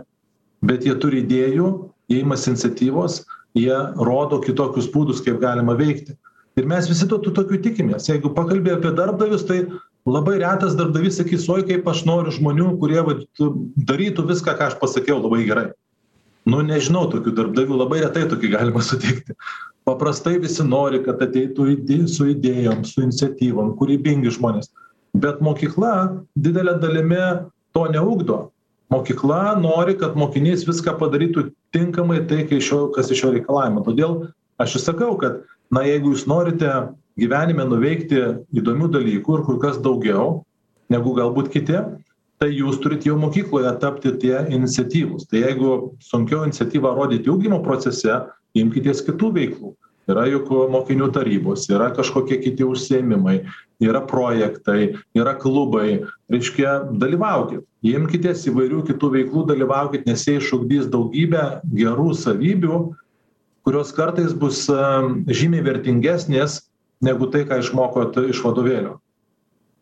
bet 0.65 0.85
jie 0.87 0.95
turi 1.01 1.21
idėjų 1.21 1.67
jie 2.09 2.21
imasi 2.23 2.51
iniciatyvos 2.53 3.21
jie 3.57 3.77
rodo 4.01 4.39
kitokius 4.41 4.89
būdus 4.93 5.21
kaip 5.25 5.41
galima 5.43 5.75
veikti 5.77 6.15
ir 6.59 6.67
mes 6.67 6.89
visi 6.89 7.07
to 7.07 7.19
tų 7.21 7.33
tokių 7.37 7.61
tikimės. 7.65 8.09
Jeigu 8.09 8.33
pakalbi 8.35 8.73
apie 8.73 8.91
darbdavius 8.95 9.45
tai 9.47 9.61
labai 10.09 10.39
retas 10.41 10.75
darbdavys 10.77 11.19
sakys 11.21 11.47
oi 11.51 11.61
kaip 11.67 11.87
aš 11.87 12.03
noriu 12.09 12.33
žmonių 12.33 12.73
kurie 12.81 13.01
vat 13.05 13.23
darytų 13.91 14.27
viską 14.31 14.57
ką 14.57 14.71
aš 14.71 14.77
pasakiau 14.81 15.21
labai 15.21 15.45
gerai. 15.47 15.67
Nu 16.49 16.63
nežinau 16.65 17.05
tokių 17.11 17.35
darbdavių 17.37 17.83
labai 17.83 18.01
retai 18.01 18.25
tokį 18.29 18.55
galima 18.55 18.81
sutikti. 18.81 19.35
Paprastai 19.85 20.39
visi 20.41 20.63
nori 20.65 21.01
kad 21.05 21.21
ateitų 21.21 21.67
ide 21.75 21.99
su 22.09 22.31
idėjom 22.33 22.83
su 22.85 23.03
iniciatyvom 23.05 23.75
kūrybingi 23.77 24.33
žmonės. 24.33 24.71
Bet 25.17 25.41
mokykla 25.43 26.23
didele 26.39 26.77
dalimi 26.81 27.21
to 27.75 27.85
neugdo. 27.93 28.49
Mokykla 28.91 29.55
nori 29.61 29.95
kad 29.99 30.17
mokinys 30.19 30.65
viską 30.67 30.97
padarytų 30.99 31.49
tinkamai 31.75 32.23
tai 32.27 32.43
kai 32.49 32.59
iš 32.59 32.71
jo 32.73 32.81
kas 32.95 33.11
iš 33.13 33.23
jo 33.23 33.33
reikalaujama 33.37 33.85
todėl 33.85 34.17
aš 34.61 34.75
ir 34.77 34.83
sakau 34.83 35.13
kad 35.21 35.43
na 35.71 35.85
jeigu 35.87 36.13
jūs 36.13 36.27
norite 36.29 36.69
gyvenime 37.19 37.65
nuveikti 37.67 38.21
įdomių 38.55 38.91
dalykų 38.93 39.37
ir 39.37 39.43
kur 39.47 39.59
kas 39.61 39.79
daugiau 39.83 40.41
negu 40.91 41.15
galbūt 41.17 41.51
kiti 41.53 41.79
tai 42.41 42.49
jūs 42.57 42.79
turit 42.81 43.05
jau 43.05 43.19
mokykloje 43.21 43.71
tapti 43.83 44.15
tie 44.17 44.39
iniciatyvūs. 44.49 45.27
Tai 45.29 45.43
jeigu 45.43 45.73
sunkiau 46.01 46.47
iniciatyvą 46.47 46.95
rodyti 46.97 47.29
ugdymo 47.29 47.61
procese 47.61 48.17
imkitės 48.57 49.03
kitų 49.05 49.29
veiklų. 49.35 49.75
Yra 50.09 50.25
juk 50.25 50.49
mokinių 50.73 51.11
tarybos 51.13 51.67
yra 51.69 51.91
kažkokie 51.93 52.39
kiti 52.41 52.65
užsiėmimai 52.65 53.43
yra 53.85 54.01
projektai 54.09 54.95
yra 55.13 55.35
klubai. 55.37 56.01
Reiškia 56.33 56.79
dalyvaukit. 56.97 57.61
Imkitės 57.85 58.47
įvairių 58.49 58.81
kitų 58.89 59.11
veiklų 59.15 59.45
dalyvaukit 59.53 60.09
nes 60.09 60.25
jie 60.25 60.39
išugdys 60.41 60.89
daugybę 60.89 61.61
gerų 61.77 62.09
savybių 62.17 62.81
kurios 63.67 63.93
kartais 63.95 64.33
bus 64.33 64.65
žymiai 65.29 65.65
vertingesnės 65.65 66.61
negu 67.05 67.29
tai 67.33 67.45
ką 67.49 67.61
išmokot 67.61 68.17
iš 68.29 68.43
vadovėlio. 68.45 68.97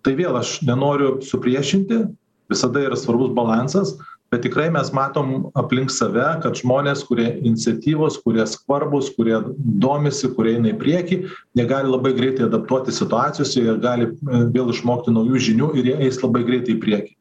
Tai 0.04 0.14
vėl 0.16 0.38
aš 0.40 0.60
nenoriu 0.68 1.18
supriešinti 1.26 2.06
visada 2.50 2.86
yra 2.88 2.98
svarbus 3.00 3.34
balansas 3.36 3.98
bet 4.32 4.44
tikrai 4.46 4.70
mes 4.70 4.92
matom 4.94 5.50
aplink 5.58 5.92
save 5.92 6.26
kad 6.44 6.58
žmonės 6.60 7.02
kurie 7.08 7.28
iniciatyvūs 7.42 8.20
kurie 8.24 8.46
skvarbūs 8.48 9.12
kurie 9.18 9.40
domisi 9.82 10.30
kurie 10.36 10.56
eina 10.58 10.72
į 10.72 10.78
priekį 10.82 11.20
jie 11.58 11.66
gali 11.70 11.90
labai 11.90 12.14
greitai 12.18 12.46
adaptuotis 12.46 13.02
situacijose 13.02 13.64
ir 13.64 13.82
gali 13.82 14.10
e, 14.10 14.42
vėl 14.54 14.70
išmokti 14.74 15.14
naujų 15.16 15.44
žinių 15.50 15.72
ir 15.82 15.92
jie 15.92 15.98
eis 16.08 16.22
labai 16.22 16.44
greitai 16.46 16.76
į 16.76 16.82
priekį. 16.84 17.14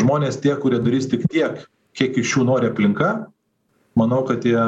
Žmonės 0.00 0.40
tie 0.44 0.54
kurie 0.60 0.82
darys 0.84 1.08
tik 1.10 1.24
tiek 1.32 1.64
kiek 1.96 2.20
iš 2.20 2.36
jų 2.36 2.46
nori 2.52 2.68
aplinka 2.68 3.14
manau 3.96 4.20
kad 4.28 4.44
jie 4.44 4.60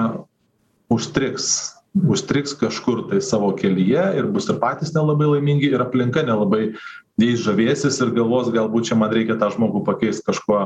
užstrigs 0.92 1.52
užstrigs 1.94 2.54
kažkur 2.56 3.04
tai 3.10 3.20
savo 3.20 3.52
kelyje 3.56 4.04
ir 4.16 4.28
bus 4.32 4.48
ir 4.48 4.58
patys 4.60 4.94
nelabai 4.96 5.28
laimingi 5.34 5.68
ir 5.68 5.84
aplinka 5.84 6.24
nelabai 6.24 6.72
jais 7.20 7.40
žavėsis 7.44 8.00
ir 8.00 8.14
galvos 8.16 8.48
galbūt 8.52 8.88
čia 8.88 8.96
man 8.96 9.12
reikia 9.12 9.36
tą 9.40 9.50
žmogų 9.52 9.84
pakeist 9.84 10.24
kažkuo 10.24 10.62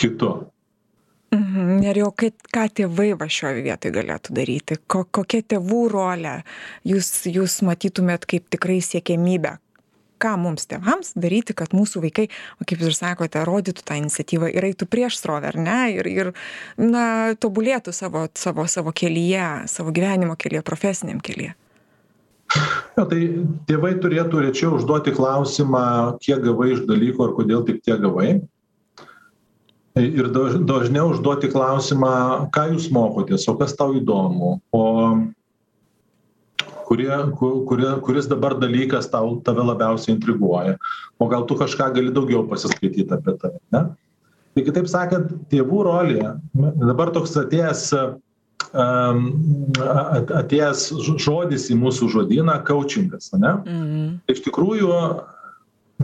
kitu. 0.00 0.34
Mhm. 1.30 1.78
Nerijau, 1.80 2.10
ką 2.10 2.64
tėvai 2.74 3.12
va 3.14 3.28
šioje 3.30 3.62
vietoje 3.62 3.94
galėtų 3.94 4.34
daryti? 4.34 4.76
Ko, 4.90 5.04
kokia 5.06 5.44
tėvų 5.54 5.82
rolė 5.92 6.40
jūs, 6.84 7.08
jūs 7.30 7.60
matytumėt 7.62 8.26
kaip 8.26 8.48
tikrai 8.50 8.80
siekėmybę? 8.82 9.54
Ką 10.20 10.34
mums 10.40 10.68
tėvams 10.68 11.14
daryti, 11.16 11.56
kad 11.56 11.72
mūsų 11.76 12.02
vaikai, 12.04 12.26
o 12.60 12.66
kaip 12.68 12.82
jūs 12.82 12.92
ir 12.92 12.98
sakote, 12.98 13.44
rodytų 13.48 13.86
tą 13.86 13.96
iniciatyvą 14.02 14.50
ir 14.52 14.68
eitų 14.68 14.88
prieš 14.90 15.16
srovę, 15.22 15.54
ar 15.54 15.58
ne? 15.60 15.78
Ir, 15.96 16.10
ir 16.10 16.32
na, 16.76 17.32
tobulėtų 17.40 17.94
savo, 17.96 18.26
savo, 18.36 18.68
savo 18.68 18.92
kelyje, 18.92 19.66
savo 19.72 19.94
gyvenimo 19.96 20.36
kelyje, 20.40 20.64
profesiniam 20.66 21.24
kelyje. 21.24 21.56
Jo, 22.98 23.04
tai 23.06 23.20
tėvai 23.70 23.94
turėtų 24.02 24.44
rečiau 24.44 24.74
užduoti 24.76 25.14
klausimą, 25.14 25.84
kiek 26.22 26.42
gavai 26.44 26.72
iš 26.74 26.82
dalyko 26.88 27.28
ir 27.30 27.36
kodėl 27.36 27.62
tik 27.68 27.84
tiek 27.86 28.02
gavai 28.02 28.40
ir 29.98 30.30
daž 30.30 30.60
dažniau 30.66 31.10
užduoti 31.10 31.50
klausimą 31.50 32.50
ką 32.54 32.66
jūs 32.74 32.90
mokotės 32.94 33.48
o 33.50 33.56
kas 33.58 33.74
tau 33.78 33.94
įdomu 33.98 34.60
o 34.70 34.84
kurie 36.90 37.16
ku 37.38 37.64
kurie 37.70 37.90
kuris 38.02 38.26
dabar 38.26 38.58
dalykas 38.58 39.06
tau 39.10 39.38
tave 39.46 39.62
labiausiai 39.62 40.16
intriguoja. 40.16 40.74
O 41.18 41.28
gal 41.30 41.46
tu 41.46 41.54
kažką 41.54 41.92
gali 41.94 42.10
daugiau 42.10 42.42
pasiskaityt 42.50 43.12
apie 43.14 43.36
tai 43.38 43.54
ne? 43.70 43.84
Tai 44.50 44.64
kitaip 44.66 44.90
sakant 44.90 45.30
tėvų 45.52 45.84
rolė 45.86 46.34
dabar 46.82 47.12
toks 47.14 47.36
atėjęs 47.38 47.84
um, 47.94 49.20
atėjęs 50.40 50.88
žodis 51.22 51.68
į 51.70 51.78
mūsų 51.78 52.10
žodyną 52.16 52.58
kaučingas 52.66 53.30
ane? 53.38 53.54
Mhm. 53.62 54.08
iš 54.34 54.42
tikrųjų 54.48 54.90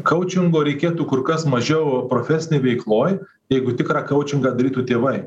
kaučingo 0.07 0.63
reikėtų 0.63 1.09
kur 1.11 1.25
kas 1.27 1.49
mažiau 1.51 2.05
profesinėj 2.11 2.63
veikloj 2.63 3.19
jeigu 3.51 3.75
tikrą 3.75 4.07
kaučingą 4.07 4.55
darytų 4.55 4.87
tėvai 4.87 5.19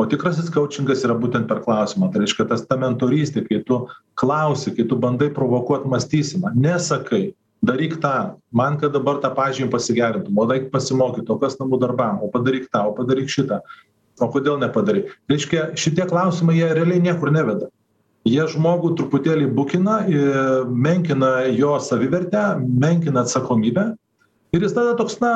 o 0.00 0.06
tikrasis 0.08 0.50
kaučingas 0.52 1.04
yra 1.06 1.16
būtent 1.18 1.48
per 1.50 1.60
klausimą. 1.64 2.10
Tai 2.12 2.22
reiškia 2.22 2.48
tas 2.50 2.64
ta 2.66 2.78
mentorystė 2.80 3.44
kai 3.48 3.60
tu 3.66 3.84
klausi 4.18 4.72
kai 4.76 4.86
tu 4.88 4.98
bandai 5.00 5.30
provokuot 5.34 5.86
mąstyseną 5.90 6.54
nesakai 6.56 7.32
daryk 7.62 7.98
tą 8.02 8.34
man 8.52 8.78
kad 8.78 8.92
dabar 8.92 9.20
tą 9.22 9.30
pažymį 9.36 9.70
pasigerintum 9.70 10.38
o 10.38 10.48
eik 10.54 10.70
pasimokyt 10.72 11.30
o 11.30 11.38
kas 11.38 11.58
namų 11.60 11.78
darbam 11.84 12.22
o 12.22 12.30
padaryk 12.32 12.68
tą 12.72 12.86
o 12.88 12.96
padaryk 12.96 13.30
šitą 13.30 13.60
o 14.20 14.28
kodėl 14.32 14.58
nepadarei 14.62 15.06
reiškia 15.30 15.70
šitie 15.78 16.08
klausimai 16.10 16.58
jie 16.58 16.72
realiai 16.72 17.02
niekur 17.02 17.32
neveda. 17.34 17.70
Jie 18.22 18.42
žmogų 18.46 18.92
truputėlį 18.98 19.48
bukina 19.50 20.04
ir 20.06 20.66
menkina 20.70 21.42
jo 21.50 21.74
savivertę 21.82 22.42
menkina 22.62 23.24
atsakomybę 23.26 23.92
ir 24.54 24.62
jis 24.62 24.74
tada 24.76 24.96
toks 24.98 25.18
na 25.22 25.32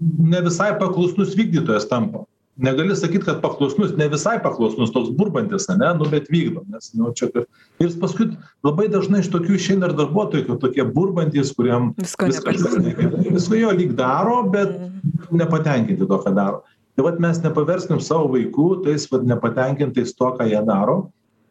ne 0.00 0.40
visai 0.44 0.72
paklusnus 0.80 1.36
vykdytojas 1.36 1.88
tampa 1.90 2.24
negali 2.56 2.96
sakyt 2.96 3.24
kad 3.24 3.40
paklusnus 3.42 3.94
ne 3.96 4.08
visai 4.12 4.36
paklusnus 4.42 4.92
toks 4.92 5.10
burbantis 5.16 5.68
ane 5.72 5.94
nu 5.98 6.08
bet 6.10 6.28
vykdo 6.30 6.64
nes 6.68 6.92
nu 6.94 7.12
čia 7.16 7.30
kad 7.32 7.46
ir 7.80 7.86
jis 7.86 7.96
paskui 8.00 8.28
labai 8.64 8.88
dažnai 8.92 9.22
iš 9.24 9.30
tokių 9.32 9.56
išeina 9.56 9.88
ir 9.88 9.96
darbuotojų 9.96 10.46
kad 10.50 10.60
tokie 10.60 10.84
burbantys 10.84 11.54
kuriem 11.56 11.92
viskas 11.96 12.42
visko 13.30 13.56
jo 13.56 13.72
lyg 13.72 13.96
daro 13.96 14.42
bet 14.52 14.76
mm. 14.76 15.38
nepatenkinti 15.42 16.06
tuo 16.06 16.20
ką 16.20 16.34
daro. 16.36 16.62
Tai 16.96 17.06
vat 17.06 17.20
mes 17.24 17.40
nepaverskim 17.40 18.02
savo 18.04 18.28
vaikų 18.34 18.68
tais 18.84 19.08
vat 19.08 19.24
nepatenkintais 19.24 20.12
tuo 20.12 20.34
ką 20.36 20.50
jie 20.50 20.60
daro 20.68 20.98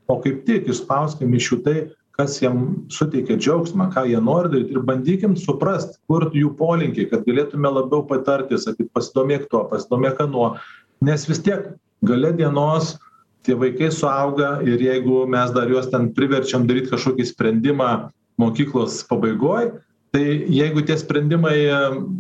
o 0.08 0.20
kaip 0.22 0.46
tik 0.46 0.70
išspauskim 0.70 1.34
iš 1.34 1.50
jų 1.52 1.60
tai 1.66 1.76
kas 2.12 2.36
jiem 2.44 2.86
suteikia 2.94 3.40
džiaugsmą 3.40 3.88
ką 3.96 4.04
jie 4.12 4.20
nori 4.22 4.52
daryt. 4.52 4.70
Ir 4.76 4.86
bandykim 4.86 5.34
suprast 5.40 5.98
kur 6.06 6.28
jų 6.36 6.54
polinkiai 6.60 7.10
kad 7.10 7.26
galėtume 7.26 7.72
labiau 7.72 8.04
patarti 8.06 8.60
sakyt 8.62 8.92
pasidomėk 8.94 9.48
tuo 9.50 9.64
pasidomėk 9.72 10.22
anuo 10.28 10.52
nes 11.02 11.26
vis 11.30 11.42
tiek 11.44 11.72
gale 12.06 12.32
dienos 12.38 12.96
tie 13.46 13.56
vaikai 13.58 13.92
suauga 13.94 14.60
ir 14.66 14.82
jeigu 14.82 15.26
mes 15.30 15.54
dar 15.56 15.70
juos 15.70 15.90
ten 15.92 16.12
priverčiam 16.18 16.68
daryt 16.70 16.92
kažkokį 16.92 17.26
sprendimą 17.30 17.92
mokyklos 18.42 19.02
pabaigoj 19.10 19.72
tai 20.14 20.26
jeigu 20.52 20.84
tie 20.86 20.98
sprendimai 21.00 21.58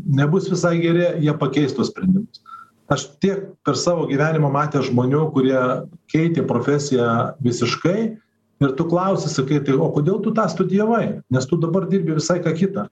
nebus 0.07 0.49
visai 0.49 0.79
geri 0.81 1.11
jie 1.21 1.33
pakeis 1.37 1.75
tuos 1.75 1.91
sprendimus. 1.91 2.41
Aš 2.91 3.07
tiek 3.23 3.51
per 3.63 3.77
savo 3.79 4.07
gyvenimą 4.09 4.49
matęs 4.51 4.89
žmonių 4.89 5.27
kurie 5.35 5.61
keitė 6.11 6.43
profesiją 6.47 7.37
visiškai 7.43 7.99
ir 8.61 8.73
tu 8.77 8.87
klausi 8.87 9.31
sakai 9.31 9.61
tai 9.63 9.77
o 9.77 9.87
kodėl 9.95 10.19
tu 10.23 10.33
tą 10.35 10.47
studijavai? 10.51 11.21
Nes 11.31 11.47
tu 11.47 11.59
dabar 11.59 11.87
dirbi 11.91 12.17
visai 12.17 12.41
ką 12.43 12.55
kita 12.57 12.89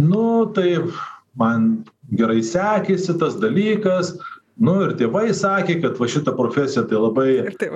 nu 0.00 0.52
tai 0.54 0.80
man 1.36 1.84
gerai 2.16 2.40
sekėsi 2.42 3.16
tas 3.20 3.36
dalykas 3.40 4.14
nu 4.60 4.74
ir 4.84 4.92
tėvai 5.00 5.30
sakė 5.36 5.78
kad 5.82 5.96
va 6.00 6.08
šita 6.10 6.34
profesija 6.36 6.84
tai 6.88 7.00
labai 7.00 7.30
tai 7.60 7.70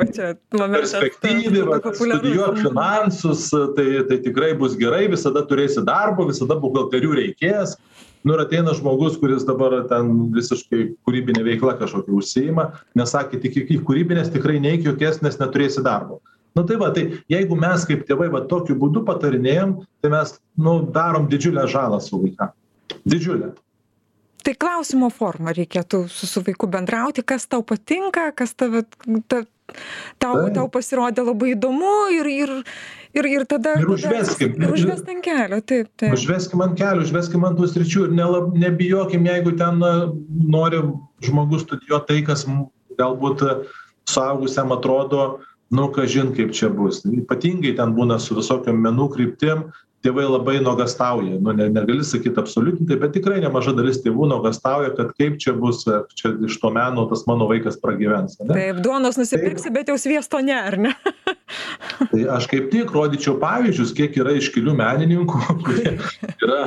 perspektyvi 0.52 1.64
va 1.68 1.80
studijuok 1.80 2.60
finansus 2.60 3.48
tai 3.76 3.88
tai 4.10 4.20
tikrai 4.26 4.52
bus 4.60 4.76
gerai 4.80 5.06
visada 5.12 5.44
turėsi 5.48 5.84
darbo 5.86 6.28
visada 6.28 6.58
buhalterių 6.60 7.16
reikės. 7.20 7.78
Nu 8.24 8.36
ir 8.36 8.44
ateina 8.44 8.72
žmogus 8.76 9.18
kuris 9.20 9.44
dabar 9.48 9.82
ten 9.88 10.12
visiškai 10.32 10.84
kūrybine 11.04 11.44
veikla 11.44 11.74
kažkokia 11.80 12.14
užsiima 12.20 12.68
nes 13.00 13.16
sakė 13.16 13.40
tik 13.42 13.58
iki 13.64 13.80
kūrybinės 13.84 14.32
tikrai 14.36 14.60
neik 14.60 14.84
jokies 14.88 15.20
nes 15.24 15.40
neturėsi 15.40 15.84
darbo. 15.84 16.20
Nu 16.54 16.62
tai 16.68 16.76
va 16.80 16.92
tai 16.94 17.08
jeigu 17.32 17.56
mes 17.58 17.84
kaip 17.88 18.04
tėvai 18.08 18.28
va 18.32 18.44
tokiu 18.48 18.76
būdu 18.78 19.02
patarinėjam 19.08 19.78
tai 20.04 20.12
mes 20.12 20.36
nu 20.60 20.78
darom 20.94 21.28
didžiulę 21.32 21.66
žalą 21.72 22.00
savo 22.04 22.26
vaikam. 22.28 22.52
Didžiulę 23.08 23.54
tai 24.44 24.54
klausimo 24.60 25.10
forma 25.12 25.54
reikėtų 25.56 26.04
su 26.12 26.28
su 26.30 26.42
vaiku 26.44 26.68
bendrauti 26.70 27.24
kas 27.26 27.48
tau 27.50 27.64
patinka 27.66 28.30
kas 28.36 28.54
tave 28.54 28.84
ta 29.28 29.44
tau 30.20 30.48
tau 30.54 30.66
pasirodė 30.72 31.24
labai 31.24 31.54
įdomu 31.54 31.94
ir 32.14 32.28
ir 32.32 32.52
ir 33.16 33.28
ir 33.30 33.46
tada 33.48 33.76
ir 33.80 33.88
užveskim 33.94 34.58
ir 34.60 34.74
užvest 34.76 35.08
ant 35.08 35.24
kelio 35.24 35.60
taip 35.60 35.88
taip. 35.96 36.16
Užveskim 36.18 36.64
ant 36.66 36.76
kelio 36.78 37.06
užveskim 37.06 37.46
ant 37.48 37.58
tų 37.60 37.70
sričių 37.72 38.08
ir 38.08 38.14
nelab 38.18 38.52
nebijokim 38.58 39.24
jeigu 39.30 39.56
ten 39.60 39.80
nori 40.56 40.82
žmogus 41.24 41.64
studijuot 41.64 42.08
tai 42.10 42.20
kas 42.28 42.44
galbūt 43.00 43.46
suaugusiam 44.10 44.74
atrodo 44.76 45.24
nu 45.74 45.88
kažin 45.88 46.34
kaip 46.36 46.52
čia 46.54 46.68
bus. 46.68 47.00
Ypatingai 47.08 47.74
ten 47.78 47.96
būna 47.96 48.20
su 48.20 48.36
visokiom 48.36 48.76
menų 48.84 49.08
kryptim 49.16 49.64
tėvai 50.04 50.26
labai 50.28 50.58
nuogąstauja. 50.64 51.38
Nu 51.42 51.54
ne 51.56 51.68
negali 51.72 52.04
sakyt 52.06 52.38
absoliutintai 52.40 52.98
bet 53.00 53.14
tikrai 53.16 53.40
nemaža 53.44 53.74
dalis 53.76 54.02
tėvų 54.04 54.28
nuogąstauja 54.34 54.92
kad 54.98 55.14
kaip 55.18 55.38
čia 55.42 55.56
bus 55.56 55.84
ar 55.90 56.04
čia 56.18 56.34
iš 56.48 56.58
to 56.60 56.70
meno 56.74 57.06
tas 57.10 57.24
mano 57.30 57.48
vaikas 57.50 57.80
pragyvens 57.80 58.38
ane? 58.40 58.52
Taip 58.52 58.82
duonos 58.84 59.18
nusipirksi 59.20 59.72
bet 59.74 59.92
jau 59.92 59.98
sviesto 60.00 60.42
ne 60.44 60.56
ar 60.58 60.78
ne 60.88 60.94
tai 62.10 62.24
aš 62.36 62.48
kaip 62.50 62.70
tik 62.72 62.92
rodyčiau 62.94 63.36
pavyzdžius 63.42 63.92
kiek 63.96 64.16
yra 64.20 64.34
iškilių 64.38 64.74
menininkų 64.78 65.40
kurie 65.66 65.94
yra 66.44 66.60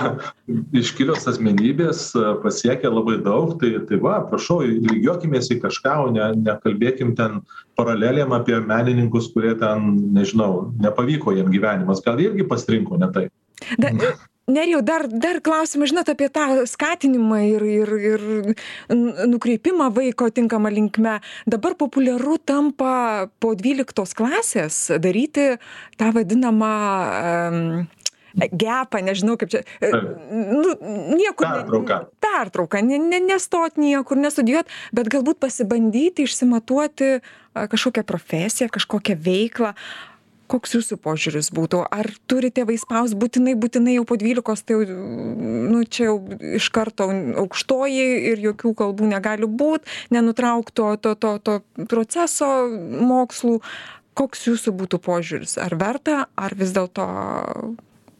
iškilios 0.77 1.27
asmenybės 1.31 2.09
pasiekę 2.43 2.91
labai 2.91 3.17
daug. 3.25 3.57
Tai 3.61 3.73
tai 3.89 4.01
va 4.03 4.19
prašau 4.29 4.61
lygiuokimės 4.67 5.51
į 5.55 5.59
kažką 5.65 5.97
o 6.05 6.07
ne 6.15 6.31
nekalbėkim 6.43 7.15
ten 7.17 7.41
paralelėm 7.79 8.33
apie 8.37 8.59
menininkus 8.63 9.31
kurie 9.33 9.53
ten 9.59 9.93
nežinau 10.15 10.71
nepavyko 10.83 11.35
jiem 11.37 11.51
gyvenimas. 11.53 12.03
Gal 12.05 12.21
irgi 12.23 12.47
pasirinko 12.47 12.99
ne 13.01 13.11
taip? 13.13 13.33
Da 13.81 13.93
nerijau 14.47 14.81
dar 14.81 15.07
dar 15.07 15.41
klausimas 15.43 15.91
žinot 15.91 16.07
apie 16.11 16.29
tą 16.31 16.63
skatinimą 16.69 17.39
ir 17.49 17.65
ir 17.67 17.91
ir 18.11 18.23
nukreipimą 19.27 19.89
vaiko 19.91 20.29
tinkama 20.31 20.71
linkme. 20.71 21.19
Dabar 21.45 21.75
populiaru 21.75 22.37
tampa 22.39 23.27
po 23.39 23.53
dvyliktos 23.59 24.15
klasės 24.15 24.79
daryti 25.03 25.57
tą 25.99 26.13
vadinamą 26.15 26.73
gepą 28.37 29.01
nežinau 29.03 29.35
kaip 29.41 29.51
čia 29.51 29.63
nu 30.31 30.75
niekur 31.17 31.43
pertrauką. 31.43 32.01
Pertrauką 32.23 32.83
ne 32.87 32.97
ne 33.03 33.19
nestot 33.27 33.75
niekur 33.75 34.17
nestudijuot 34.17 34.69
bet 34.93 35.09
galbūt 35.11 35.41
pasibandyti 35.43 36.23
išsimatuoti 36.23 37.17
kažkokią 37.53 38.05
profesiją 38.07 38.69
kažkokią 38.71 39.17
veiklą 39.27 39.73
koks 40.51 40.75
jūsų 40.77 40.97
požiūris 41.03 41.49
būtų? 41.55 41.83
Ar 41.93 42.09
turi 42.29 42.49
tėvai 42.53 42.77
spaust 42.79 43.17
būtinai 43.19 43.55
būtinai 43.59 43.97
jau 43.97 44.05
po 44.07 44.17
dvylikos 44.19 44.63
tai 44.63 44.79
jau 44.79 44.97
nu 45.71 45.83
čia 45.83 46.09
jau 46.09 46.17
iš 46.57 46.69
karto 46.75 47.09
aukštoji 47.43 48.07
ir 48.31 48.41
jokių 48.45 48.73
kalbų 48.81 49.11
negali 49.11 49.49
būt 49.49 49.87
nenutraukt 50.15 50.73
to 50.77 50.95
to 51.01 51.15
to 51.15 51.37
to 51.39 51.59
proceso 51.85 52.49
mokslų. 53.11 53.59
Koks 54.17 54.47
jūsų 54.47 54.73
būtų 54.73 54.97
požiūris? 55.05 55.59
Ar 55.61 55.75
verta 55.77 56.25
ar 56.33 56.55
vis 56.57 56.71
dėlto 56.73 57.05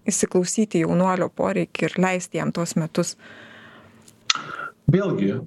įsiklausyti 0.07 0.83
jaunuolio 0.83 1.31
poreikį 1.33 1.87
ir 1.87 1.95
leisti 1.97 2.37
jam 2.37 2.53
tuos 2.53 2.75
metus? 2.77 3.15
Vėlgi 4.87 5.39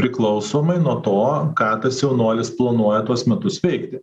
priklausomai 0.00 0.78
nuo 0.80 0.96
to 1.04 1.20
ką 1.58 1.74
tas 1.84 2.00
jaunuolis 2.00 2.54
planuoja 2.56 3.04
tuos 3.04 3.26
metus 3.28 3.60
veikti 3.62 4.00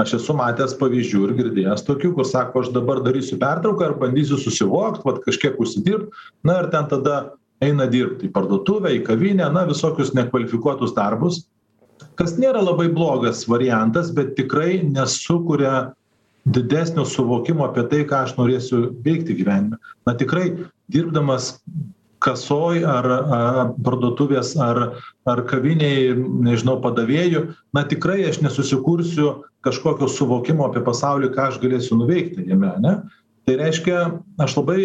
aš 0.00 0.16
esu 0.20 0.34
matęs 0.36 0.76
pavyzdžių 0.80 1.20
ir 1.26 1.34
girdėjęs 1.38 1.84
tokių 1.86 2.14
kur 2.16 2.26
sako 2.28 2.64
aš 2.64 2.72
dabar 2.74 3.02
darysiu 3.04 3.38
pertrauką 3.40 3.90
ir 3.90 3.98
bandysiu 4.00 4.38
susivokt 4.40 5.04
vat 5.06 5.20
kažkiek 5.26 5.58
užsidirbt. 5.60 6.10
Na 6.46 6.60
ir 6.62 6.70
ten 6.72 6.88
tada 6.90 7.20
eina 7.64 7.86
dirbt 7.90 8.24
į 8.24 8.32
parduotuvę 8.34 8.94
į 8.96 9.04
kavinę 9.08 9.48
na 9.52 9.66
visokius 9.68 10.14
nekvalifikuotus 10.16 10.94
darbus. 10.96 11.44
Kas 12.16 12.38
nėra 12.40 12.62
labai 12.64 12.88
blogas 12.92 13.44
variantas 13.48 14.08
bet 14.16 14.32
tikrai 14.38 14.80
nesukuria 14.86 15.90
didesnio 16.48 17.04
suvokimo 17.04 17.66
apie 17.66 17.84
tai 17.90 18.04
ką 18.08 18.24
aš 18.24 18.36
norėsiu 18.38 18.86
veikti 19.04 19.36
gyvenime. 19.36 19.76
Na 20.08 20.16
tikrai 20.16 20.54
dirbdamas 20.92 21.58
kasoj 22.20 22.84
ar 22.84 23.06
ar 23.08 23.70
parduotuvės 23.84 24.52
ar 24.60 24.80
ar 25.28 25.42
kavinėj 25.50 26.12
nežinau 26.46 26.76
padavėju 26.84 27.42
na 27.76 27.84
tikrai 27.88 28.20
aš 28.28 28.40
nesusikursiu 28.44 29.32
kažkokio 29.64 30.08
suvokimo 30.08 30.68
apie 30.68 30.84
pasaulį 30.86 31.32
ką 31.34 31.48
aš 31.50 31.58
galėsiu 31.64 31.98
nuveikti 32.00 32.46
jame 32.50 32.68
ane 32.74 32.94
tai 33.48 33.56
reiškia 33.62 34.04
aš 34.44 34.58
labai 34.60 34.84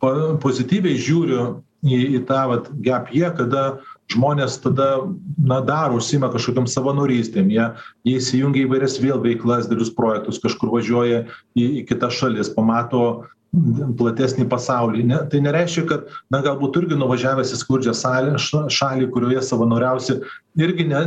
pa 0.00 0.12
pozityviai 0.44 1.00
žiūriu 1.00 1.48
į 1.88 2.00
į 2.20 2.24
tą 2.28 2.42
vat 2.52 2.68
gap 2.84 3.08
year 3.16 3.32
kada 3.36 3.64
žmonės 4.10 4.58
tada 4.64 4.90
na 5.38 5.60
daro 5.64 5.98
užsiima 6.00 6.30
kažkokiom 6.32 6.68
savanorystėm 6.70 7.50
jie 7.52 7.66
jie 8.08 8.16
įsijungia 8.20 8.64
į 8.64 8.68
įvairias 8.68 8.98
vėl 9.02 9.20
veiklas 9.22 9.68
didelius 9.68 9.92
projektus 9.96 10.40
kažkur 10.42 10.72
važiuoja 10.74 11.26
į 11.58 11.68
į 11.82 11.84
kitas 11.90 12.18
šalis 12.18 12.50
pamato 12.54 13.26
platesnį 13.98 14.44
pasaulį. 14.46 15.04
Ne 15.10 15.16
tai 15.30 15.40
nereiškia 15.42 15.82
kad 15.90 16.10
na 16.30 16.38
galbūt 16.44 16.74
tu 16.74 16.82
irgi 16.84 16.98
nuvažiavęs 16.98 17.50
į 17.50 17.58
skurdžią 17.58 17.94
salę 17.98 18.36
ša 18.38 18.68
šalį 18.70 19.08
kurioje 19.10 19.42
savanoriausi 19.42 20.20
irgi 20.60 20.86
ne 20.90 21.00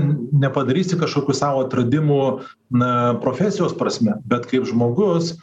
nepadarysi 0.44 1.00
kažkokių 1.00 1.38
sau 1.40 1.62
atradimų 1.64 2.20
na 2.76 2.92
profesijos 3.24 3.76
prasme 3.80 4.18
bet 4.28 4.50
kaip 4.52 4.68
žmogus 4.68 5.38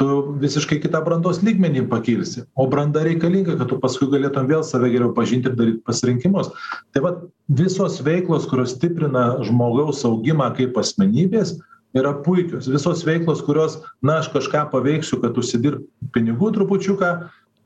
tu 0.00 0.06
visiškai 0.40 0.78
kitą 0.82 1.02
brandos 1.04 1.42
lygmenį 1.44 1.84
pakilsi. 1.90 2.46
O 2.56 2.66
branda 2.70 3.02
reikalinga 3.04 3.58
kad 3.60 3.68
tu 3.70 3.78
paskui 3.82 4.08
galėtum 4.12 4.48
vėl 4.48 4.64
save 4.64 4.88
geriau 4.92 5.12
pažinti 5.16 5.50
ir 5.50 5.58
daryt 5.58 5.82
pasirinkimus. 5.88 6.48
Tai 6.94 7.04
vat 7.04 7.20
visos 7.60 8.00
veiklos 8.04 8.48
kurios 8.50 8.76
stiprina 8.76 9.26
žmogaus 9.44 10.00
augimą 10.08 10.48
kaip 10.56 10.80
asmenybės 10.80 11.58
yra 11.98 12.14
puikios. 12.24 12.70
Visos 12.72 13.04
veiklos 13.04 13.44
kurios 13.44 13.82
na 14.02 14.22
aš 14.22 14.32
kažką 14.32 14.64
paveiksiu 14.72 15.20
kad 15.20 15.36
užsidirbt 15.36 15.84
pinigų 16.16 16.54
trupučiuką 16.56 17.12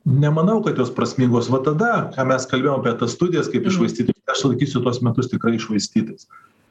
nemanau 0.07 0.59
kad 0.67 0.79
jos 0.83 0.91
prasmingos. 0.95 1.51
Va 1.53 1.63
tada 1.67 1.93
ką 2.17 2.27
mes 2.27 2.51
kalbėjom 2.51 2.83
apie 2.83 2.97
tas 2.99 3.15
studijas 3.15 3.51
kaip 3.53 3.71
iššvaistytus 3.71 4.17
aš 4.37 4.45
laikysiu 4.51 4.83
tuos 4.85 5.01
metus 5.03 5.31
tikrai 5.31 5.57
iššvaistytais. 5.57 6.27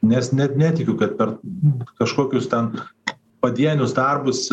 Nes 0.05 0.31
net 0.35 0.57
netikiu 0.59 0.97
kad 0.99 1.15
per 1.17 1.37
kažkokius 1.99 2.49
ten 2.51 2.73
padienius 3.45 3.93
darbus 3.93 4.47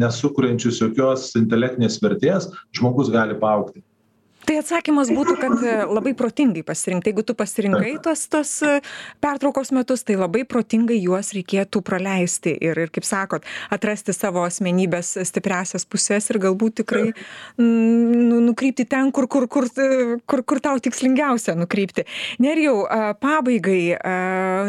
nesukuriančius 0.00 0.80
jokios 0.80 1.28
intelektinės 1.40 2.00
vertės 2.04 2.48
žmogus 2.78 3.12
gali 3.18 3.36
paaugti 3.44 3.84
tai 4.46 4.58
atsakymas 4.60 5.10
būtų 5.14 5.36
kad 5.40 5.64
labai 5.88 6.14
protingai 6.16 6.64
pasirinkt 6.66 7.08
jeigu 7.08 7.24
tu 7.26 7.36
pasirinkai 7.38 7.96
tuos 8.04 8.26
tuos 8.32 8.52
pertraukos 9.24 9.72
metus 9.74 10.04
tai 10.06 10.16
labai 10.20 10.44
protingai 10.48 10.98
juos 11.00 11.32
reikėtų 11.36 11.82
praleisti 11.84 12.54
ir 12.68 12.78
ir 12.84 12.92
kaip 12.94 13.06
sakot 13.08 13.46
atrasti 13.74 14.14
savo 14.16 14.44
asmenybės 14.44 15.14
stipriąsias 15.30 15.86
puses 15.88 16.28
ir 16.30 16.40
galbūt 16.42 16.80
tikrai 16.82 17.06
nu 17.60 18.40
nukrypti 18.44 18.86
ten 18.88 19.10
kur 19.14 19.28
kur 19.28 19.48
kur 19.48 19.68
kur 20.26 20.44
kur 20.44 20.60
tau 20.60 20.78
tikslingiausia 20.82 21.56
nukrypti. 21.58 22.04
Nerijau 22.42 22.84
pabaigai 23.20 23.96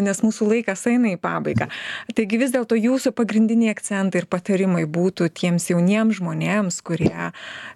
nes 0.06 0.22
mūsų 0.24 0.50
laikas 0.52 0.86
eina 0.92 1.14
į 1.16 1.20
pabaigą. 1.22 1.70
Taigi 2.16 2.40
vis 2.42 2.54
dėlto 2.56 2.78
jūsų 2.80 3.14
pagrindiniai 3.18 3.74
akcentai 3.76 4.24
ir 4.24 4.30
patarimai 4.32 4.86
būtų 4.88 5.30
tiems 5.36 5.70
jauniems 5.72 6.20
žmonėms 6.22 6.82
kurie 6.86 7.32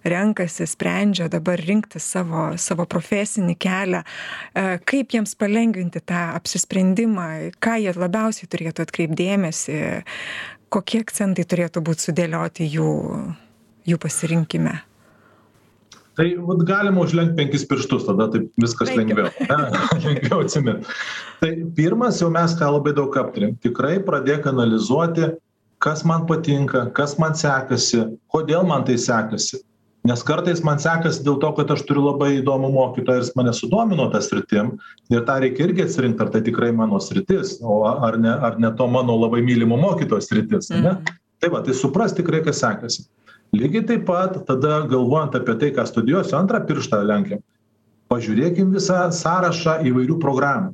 renkasi 0.08 0.68
sprendžia 0.70 1.30
dabar 1.32 1.60
rinkt 1.60 1.89
rinktis 1.90 2.06
savo 2.14 2.58
savo 2.58 2.86
profesinį 2.86 3.56
kelią. 3.58 4.04
E, 4.54 4.80
kaip 4.86 5.14
jiems 5.14 5.36
palengvinti 5.36 6.02
tą 6.06 6.36
apsisprendimą? 6.36 7.52
Ką 7.60 7.80
jie 7.80 7.94
labiausiai 7.94 8.48
turėtų 8.48 8.86
atkreipt 8.86 9.18
dėmesį? 9.18 10.04
Kokie 10.70 11.02
akcentai 11.02 11.46
turėtų 11.46 11.82
būt 11.82 12.00
sudėlioti 12.00 12.68
jų 12.70 13.34
jų 13.86 13.98
pasirinkime? 13.98 14.84
Tai 16.20 16.28
vat 16.44 16.64
galima 16.68 17.02
užlenkt 17.02 17.38
penkis 17.38 17.64
pirštus 17.66 18.06
tada 18.06 18.28
taip 18.30 18.52
viskas 18.60 18.92
lengviau. 18.92 19.32
Ane 19.50 19.70
lengviau 20.06 20.44
atsimint. 20.44 20.86
Tai 21.40 21.52
pirmas 21.76 22.20
jau 22.22 22.30
mes 22.30 22.54
ką 22.60 22.74
labai 22.76 22.94
daug 22.94 23.16
aptarėm 23.18 23.56
tikrai 23.64 24.00
pradėk 24.04 24.46
analizuoti 24.52 25.32
kas 25.80 26.04
man 26.04 26.28
patinka 26.28 26.92
kas 26.94 27.18
man 27.18 27.34
sekasi 27.40 28.04
kodėl 28.28 28.68
man 28.68 28.84
tai 28.84 28.98
sekasi 29.00 29.64
nes 30.10 30.24
kartais 30.26 30.64
man 30.66 30.80
sekasi 30.82 31.22
dėl 31.26 31.38
to 31.44 31.52
kad 31.58 31.72
aš 31.76 31.84
turiu 31.88 32.08
labai 32.08 32.30
įdomų 32.40 32.72
mokytoją 32.74 33.22
ir 33.22 33.26
jis 33.26 33.36
mane 33.38 33.54
sudomino 33.54 34.08
ta 34.14 34.22
sritim 34.26 34.74
ir 35.14 35.24
tą 35.28 35.38
reikia 35.44 35.68
irgi 35.68 35.86
atsirinkt 35.86 36.22
ar 36.24 36.32
tai 36.34 36.42
tikrai 36.48 36.72
mano 36.76 37.00
sritis 37.04 37.58
o 37.62 37.84
ar 37.92 38.18
ne 38.26 38.34
ar 38.50 38.58
ne 38.64 38.72
to 38.80 38.88
mano 38.96 39.18
labai 39.22 39.42
mylimo 39.46 39.78
mokytojo 39.78 40.26
sritis 40.26 40.72
ane 40.72 40.96
Mhm. 40.96 41.16
tai 41.40 41.50
va 41.54 41.62
tai 41.62 41.74
suprast 41.74 42.18
tikrai 42.20 42.42
kas 42.44 42.60
sekasi. 42.64 43.06
Lygiai 43.56 43.86
taip 43.88 44.06
pat 44.06 44.46
tada 44.48 44.82
galvojant 44.90 45.36
apie 45.36 45.56
tai 45.62 45.70
ką 45.78 45.86
studijuosiu 45.92 46.38
antrą 46.38 46.60
pirštą 46.68 47.00
lenkiam. 47.06 47.42
Pažiūrėkim 48.10 48.74
visą 48.74 49.10
sąrašą 49.14 49.80
įvairių 49.90 50.20
programų 50.26 50.74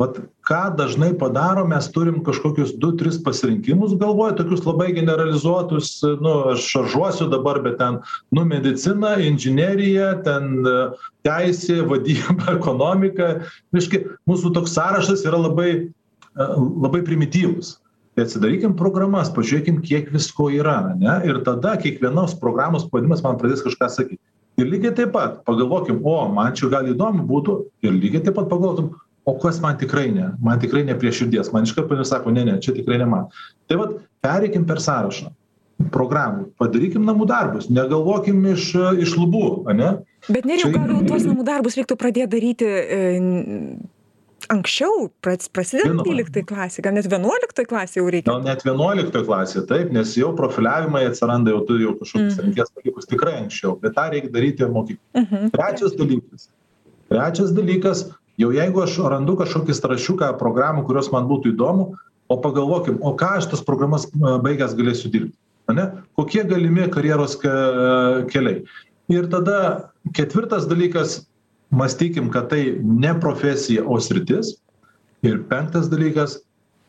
vat 0.00 0.18
ką 0.44 0.60
dažnai 0.76 1.14
padarom 1.16 1.70
mes 1.72 1.88
turim 1.92 2.18
kažkokius 2.24 2.74
du 2.80 2.92
tris 3.00 3.16
pasirinkimus 3.24 3.94
galvoj 4.00 4.34
tokius 4.36 4.66
labai 4.66 4.90
generalizuotus 4.96 6.02
nu 6.20 6.34
aš 6.52 6.66
šaržuosiu 6.74 7.30
dabar 7.32 7.62
bet 7.64 7.78
ten 7.80 7.98
nu 8.30 8.44
medicina 8.44 9.14
inžinerija 9.24 10.12
ten 10.26 10.60
e, 10.60 10.76
teisė 11.26 11.80
vadyba 11.88 12.52
ekonomika. 12.58 13.32
Reiškia 13.72 14.04
mūsų 14.28 14.52
toks 14.58 14.76
sąrašas 14.76 15.24
yra 15.24 15.40
labai 15.48 15.70
e, 15.72 15.88
labai 16.84 17.02
primityvus. 17.06 17.78
Tai 18.16 18.24
atsidarykim 18.24 18.76
programas 18.76 19.32
pažiūrėkim 19.32 19.82
kiek 19.84 20.12
visko 20.12 20.50
yra 20.52 20.78
ane 20.92 21.18
ir 21.28 21.40
tada 21.44 21.74
kiekvienos 21.80 22.36
programos 22.40 22.88
pavadinimas 22.88 23.24
man 23.24 23.40
pradės 23.40 23.64
kažką 23.64 23.92
sakyt 23.92 24.20
ir 24.60 24.68
lygiai 24.72 24.94
taip 24.96 25.12
pat 25.12 25.42
pagalvokim 25.48 26.00
o 26.04 26.16
man 26.32 26.54
čia 26.56 26.70
gal 26.72 26.88
įdomu 26.88 27.26
būtų 27.28 27.56
ir 27.84 27.92
lygiai 27.96 28.24
taip 28.24 28.38
pat 28.38 28.48
pagalvotum 28.52 28.94
o 29.26 29.34
kas 29.42 29.58
man 29.60 29.78
tikrai 29.78 30.10
ne? 30.14 30.30
Man 30.42 30.60
tikrai 30.62 30.84
ne 30.86 30.94
prie 30.98 31.10
širdies. 31.12 31.50
Man 31.52 31.66
iškart 31.66 31.90
pasako 31.90 32.30
ne 32.34 32.44
ne 32.46 32.60
čia 32.62 32.74
tikrai 32.76 33.00
ne 33.02 33.08
man. 33.10 33.26
Tai 33.66 33.80
vat 33.82 33.96
pereikim 34.22 34.66
per 34.68 34.78
sąrašą. 34.82 35.32
Programų. 35.92 36.46
Padarykim 36.56 37.02
namų 37.04 37.26
darbus. 37.28 37.66
Negalvokim 37.68 38.38
iš 38.54 38.70
iš 39.02 39.16
lubų 39.18 39.66
ane? 39.68 39.90
Bet 40.32 40.46
nerijau 40.48 40.70
gal 40.72 41.02
tuos 41.10 41.26
namų 41.28 41.44
darbus 41.44 41.76
reiktų 41.76 41.98
pradėt 42.00 42.30
daryti 42.32 42.64
e, 42.64 43.00
anksčiau? 44.54 45.08
Žinoma. 45.26 46.04
dvyliktai 46.06 46.44
klasei 46.46 46.84
gal 46.86 46.94
net 46.96 47.08
vienuoliktoj 47.10 47.66
klasėj 47.68 48.00
jau 48.00 48.06
reikia? 48.14 48.30
Gal 48.30 48.44
net 48.46 48.62
vienuoliktoj 48.64 49.24
klasėj 49.26 49.66
taip 49.68 49.90
nes 49.92 50.14
jau 50.16 50.30
profiliavimai 50.38 51.02
atsiranda 51.10 51.50
jau 51.52 51.64
tu 51.68 51.80
jau 51.82 51.96
kažkokius 51.98 52.36
Mhm. 52.38 52.44
renkies 52.46 52.70
dalykus 52.78 53.10
tikrai 53.10 53.34
anksčiau 53.42 53.74
bet 53.82 53.98
tą 53.98 54.06
reik 54.14 54.30
daryti 54.32 54.64
mokykloj. 54.70 55.24
Mhm. 55.24 55.50
trečias 55.50 55.92
dalykas. 55.98 56.48
Trečias 57.10 57.50
dalykas 57.52 58.06
jau 58.40 58.50
jeigu 58.52 58.82
aš 58.84 58.98
randu 59.12 59.36
kažkokį 59.38 59.76
sąrašiuką 59.76 60.32
programų 60.40 60.84
kurios 60.88 61.10
man 61.12 61.28
būtų 61.30 61.54
įdomu 61.54 61.94
o 62.28 62.36
pagalvokim 62.42 62.98
o 63.00 63.14
ką 63.16 63.36
aš 63.40 63.50
tas 63.52 63.64
programas 63.64 64.08
a, 64.08 64.36
baigęs 64.42 64.76
galėsiu 64.78 65.12
dirbt 65.12 65.34
ane? 65.70 65.86
Kokie 66.18 66.44
galimi 66.46 66.88
karjeros 66.92 67.36
ke 67.40 67.54
keliai? 68.32 68.62
Ir 69.12 69.28
tada 69.30 69.90
ketvirtas 70.14 70.66
dalykas 70.70 71.24
mąstykim 71.74 72.30
kad 72.34 72.50
tai 72.50 72.78
ne 72.82 73.14
profesija 73.20 73.84
o 73.84 73.98
sritis. 74.00 74.56
Ir 75.26 75.42
penktas 75.50 75.90
dalykas 75.90 76.40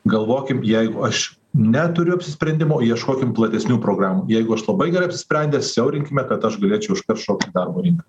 galvokim 0.10 0.62
jeigu 0.66 1.06
aš 1.08 1.38
neturiu 1.58 2.18
apsisprendimo 2.18 2.82
ieškokim 2.86 3.34
platesnių 3.38 3.80
programų. 3.82 4.28
Jeigu 4.30 4.58
aš 4.58 4.68
labai 4.68 4.92
gerai 4.94 5.10
apsisprendęs 5.10 5.74
siaurinkime 5.74 6.26
kad 6.30 6.46
aš 6.46 6.60
galėčiau 6.62 6.98
iškart 6.98 7.24
šokt 7.24 7.50
į 7.50 7.56
darbo 7.56 7.86
rinką 7.86 8.06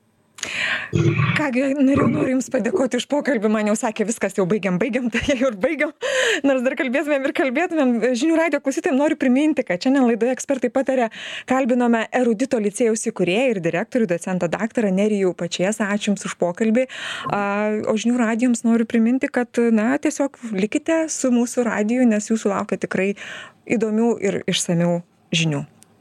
ką 0.92 1.48
gi 1.52 1.64
nerijau 1.76 2.08
noriu 2.10 2.34
jums 2.36 2.48
padėkoti 2.52 2.98
už 3.00 3.06
pokalbį. 3.10 3.50
Man 3.52 3.70
jau 3.70 3.76
sakė 3.78 4.06
viskas 4.08 4.36
jau 4.38 4.46
baigiam 4.48 4.78
baigiam 4.80 5.08
tai 5.14 5.36
jau 5.36 5.50
ir 5.50 5.58
baigiam. 5.60 5.92
Nors 6.46 6.64
dar 6.64 6.76
kalbėtumėm 6.78 7.28
ir 7.28 7.34
kalbėtumėm. 7.36 7.94
Žinių 8.18 8.38
radijo 8.40 8.62
klausytojam 8.64 8.98
noriu 9.00 9.18
priminti 9.20 9.64
kad 9.66 9.82
šiandien 9.84 10.08
laidoje 10.08 10.34
ekspertai 10.36 10.72
pataria 10.74 11.10
kalbinome 11.50 12.06
erudito 12.14 12.60
licėjaus 12.62 13.06
įkūrėją 13.10 13.46
ir 13.52 13.62
direktorių 13.64 14.10
docentą 14.14 14.50
daktarą 14.52 14.92
nerijų 14.94 15.34
pačėsą 15.38 15.90
ačiū 15.94 16.12
jums 16.12 16.26
už 16.28 16.36
pokalbį. 16.40 16.88
O 17.28 17.96
žinių 17.98 18.20
radijo 18.20 18.50
jums 18.50 18.64
noriu 18.66 18.88
priminti 18.88 19.30
kad 19.32 19.60
na 19.74 19.90
tiesiog 20.00 20.40
likite 20.56 21.04
su 21.12 21.32
mūsų 21.34 21.68
radiju 21.68 22.08
nes 22.08 22.30
jūsų 22.32 22.54
laukia 22.54 22.80
tikrai 22.80 23.10
įdomių 23.68 24.14
ir 24.24 24.42
išsamių 24.48 24.94
žinių 25.34 25.66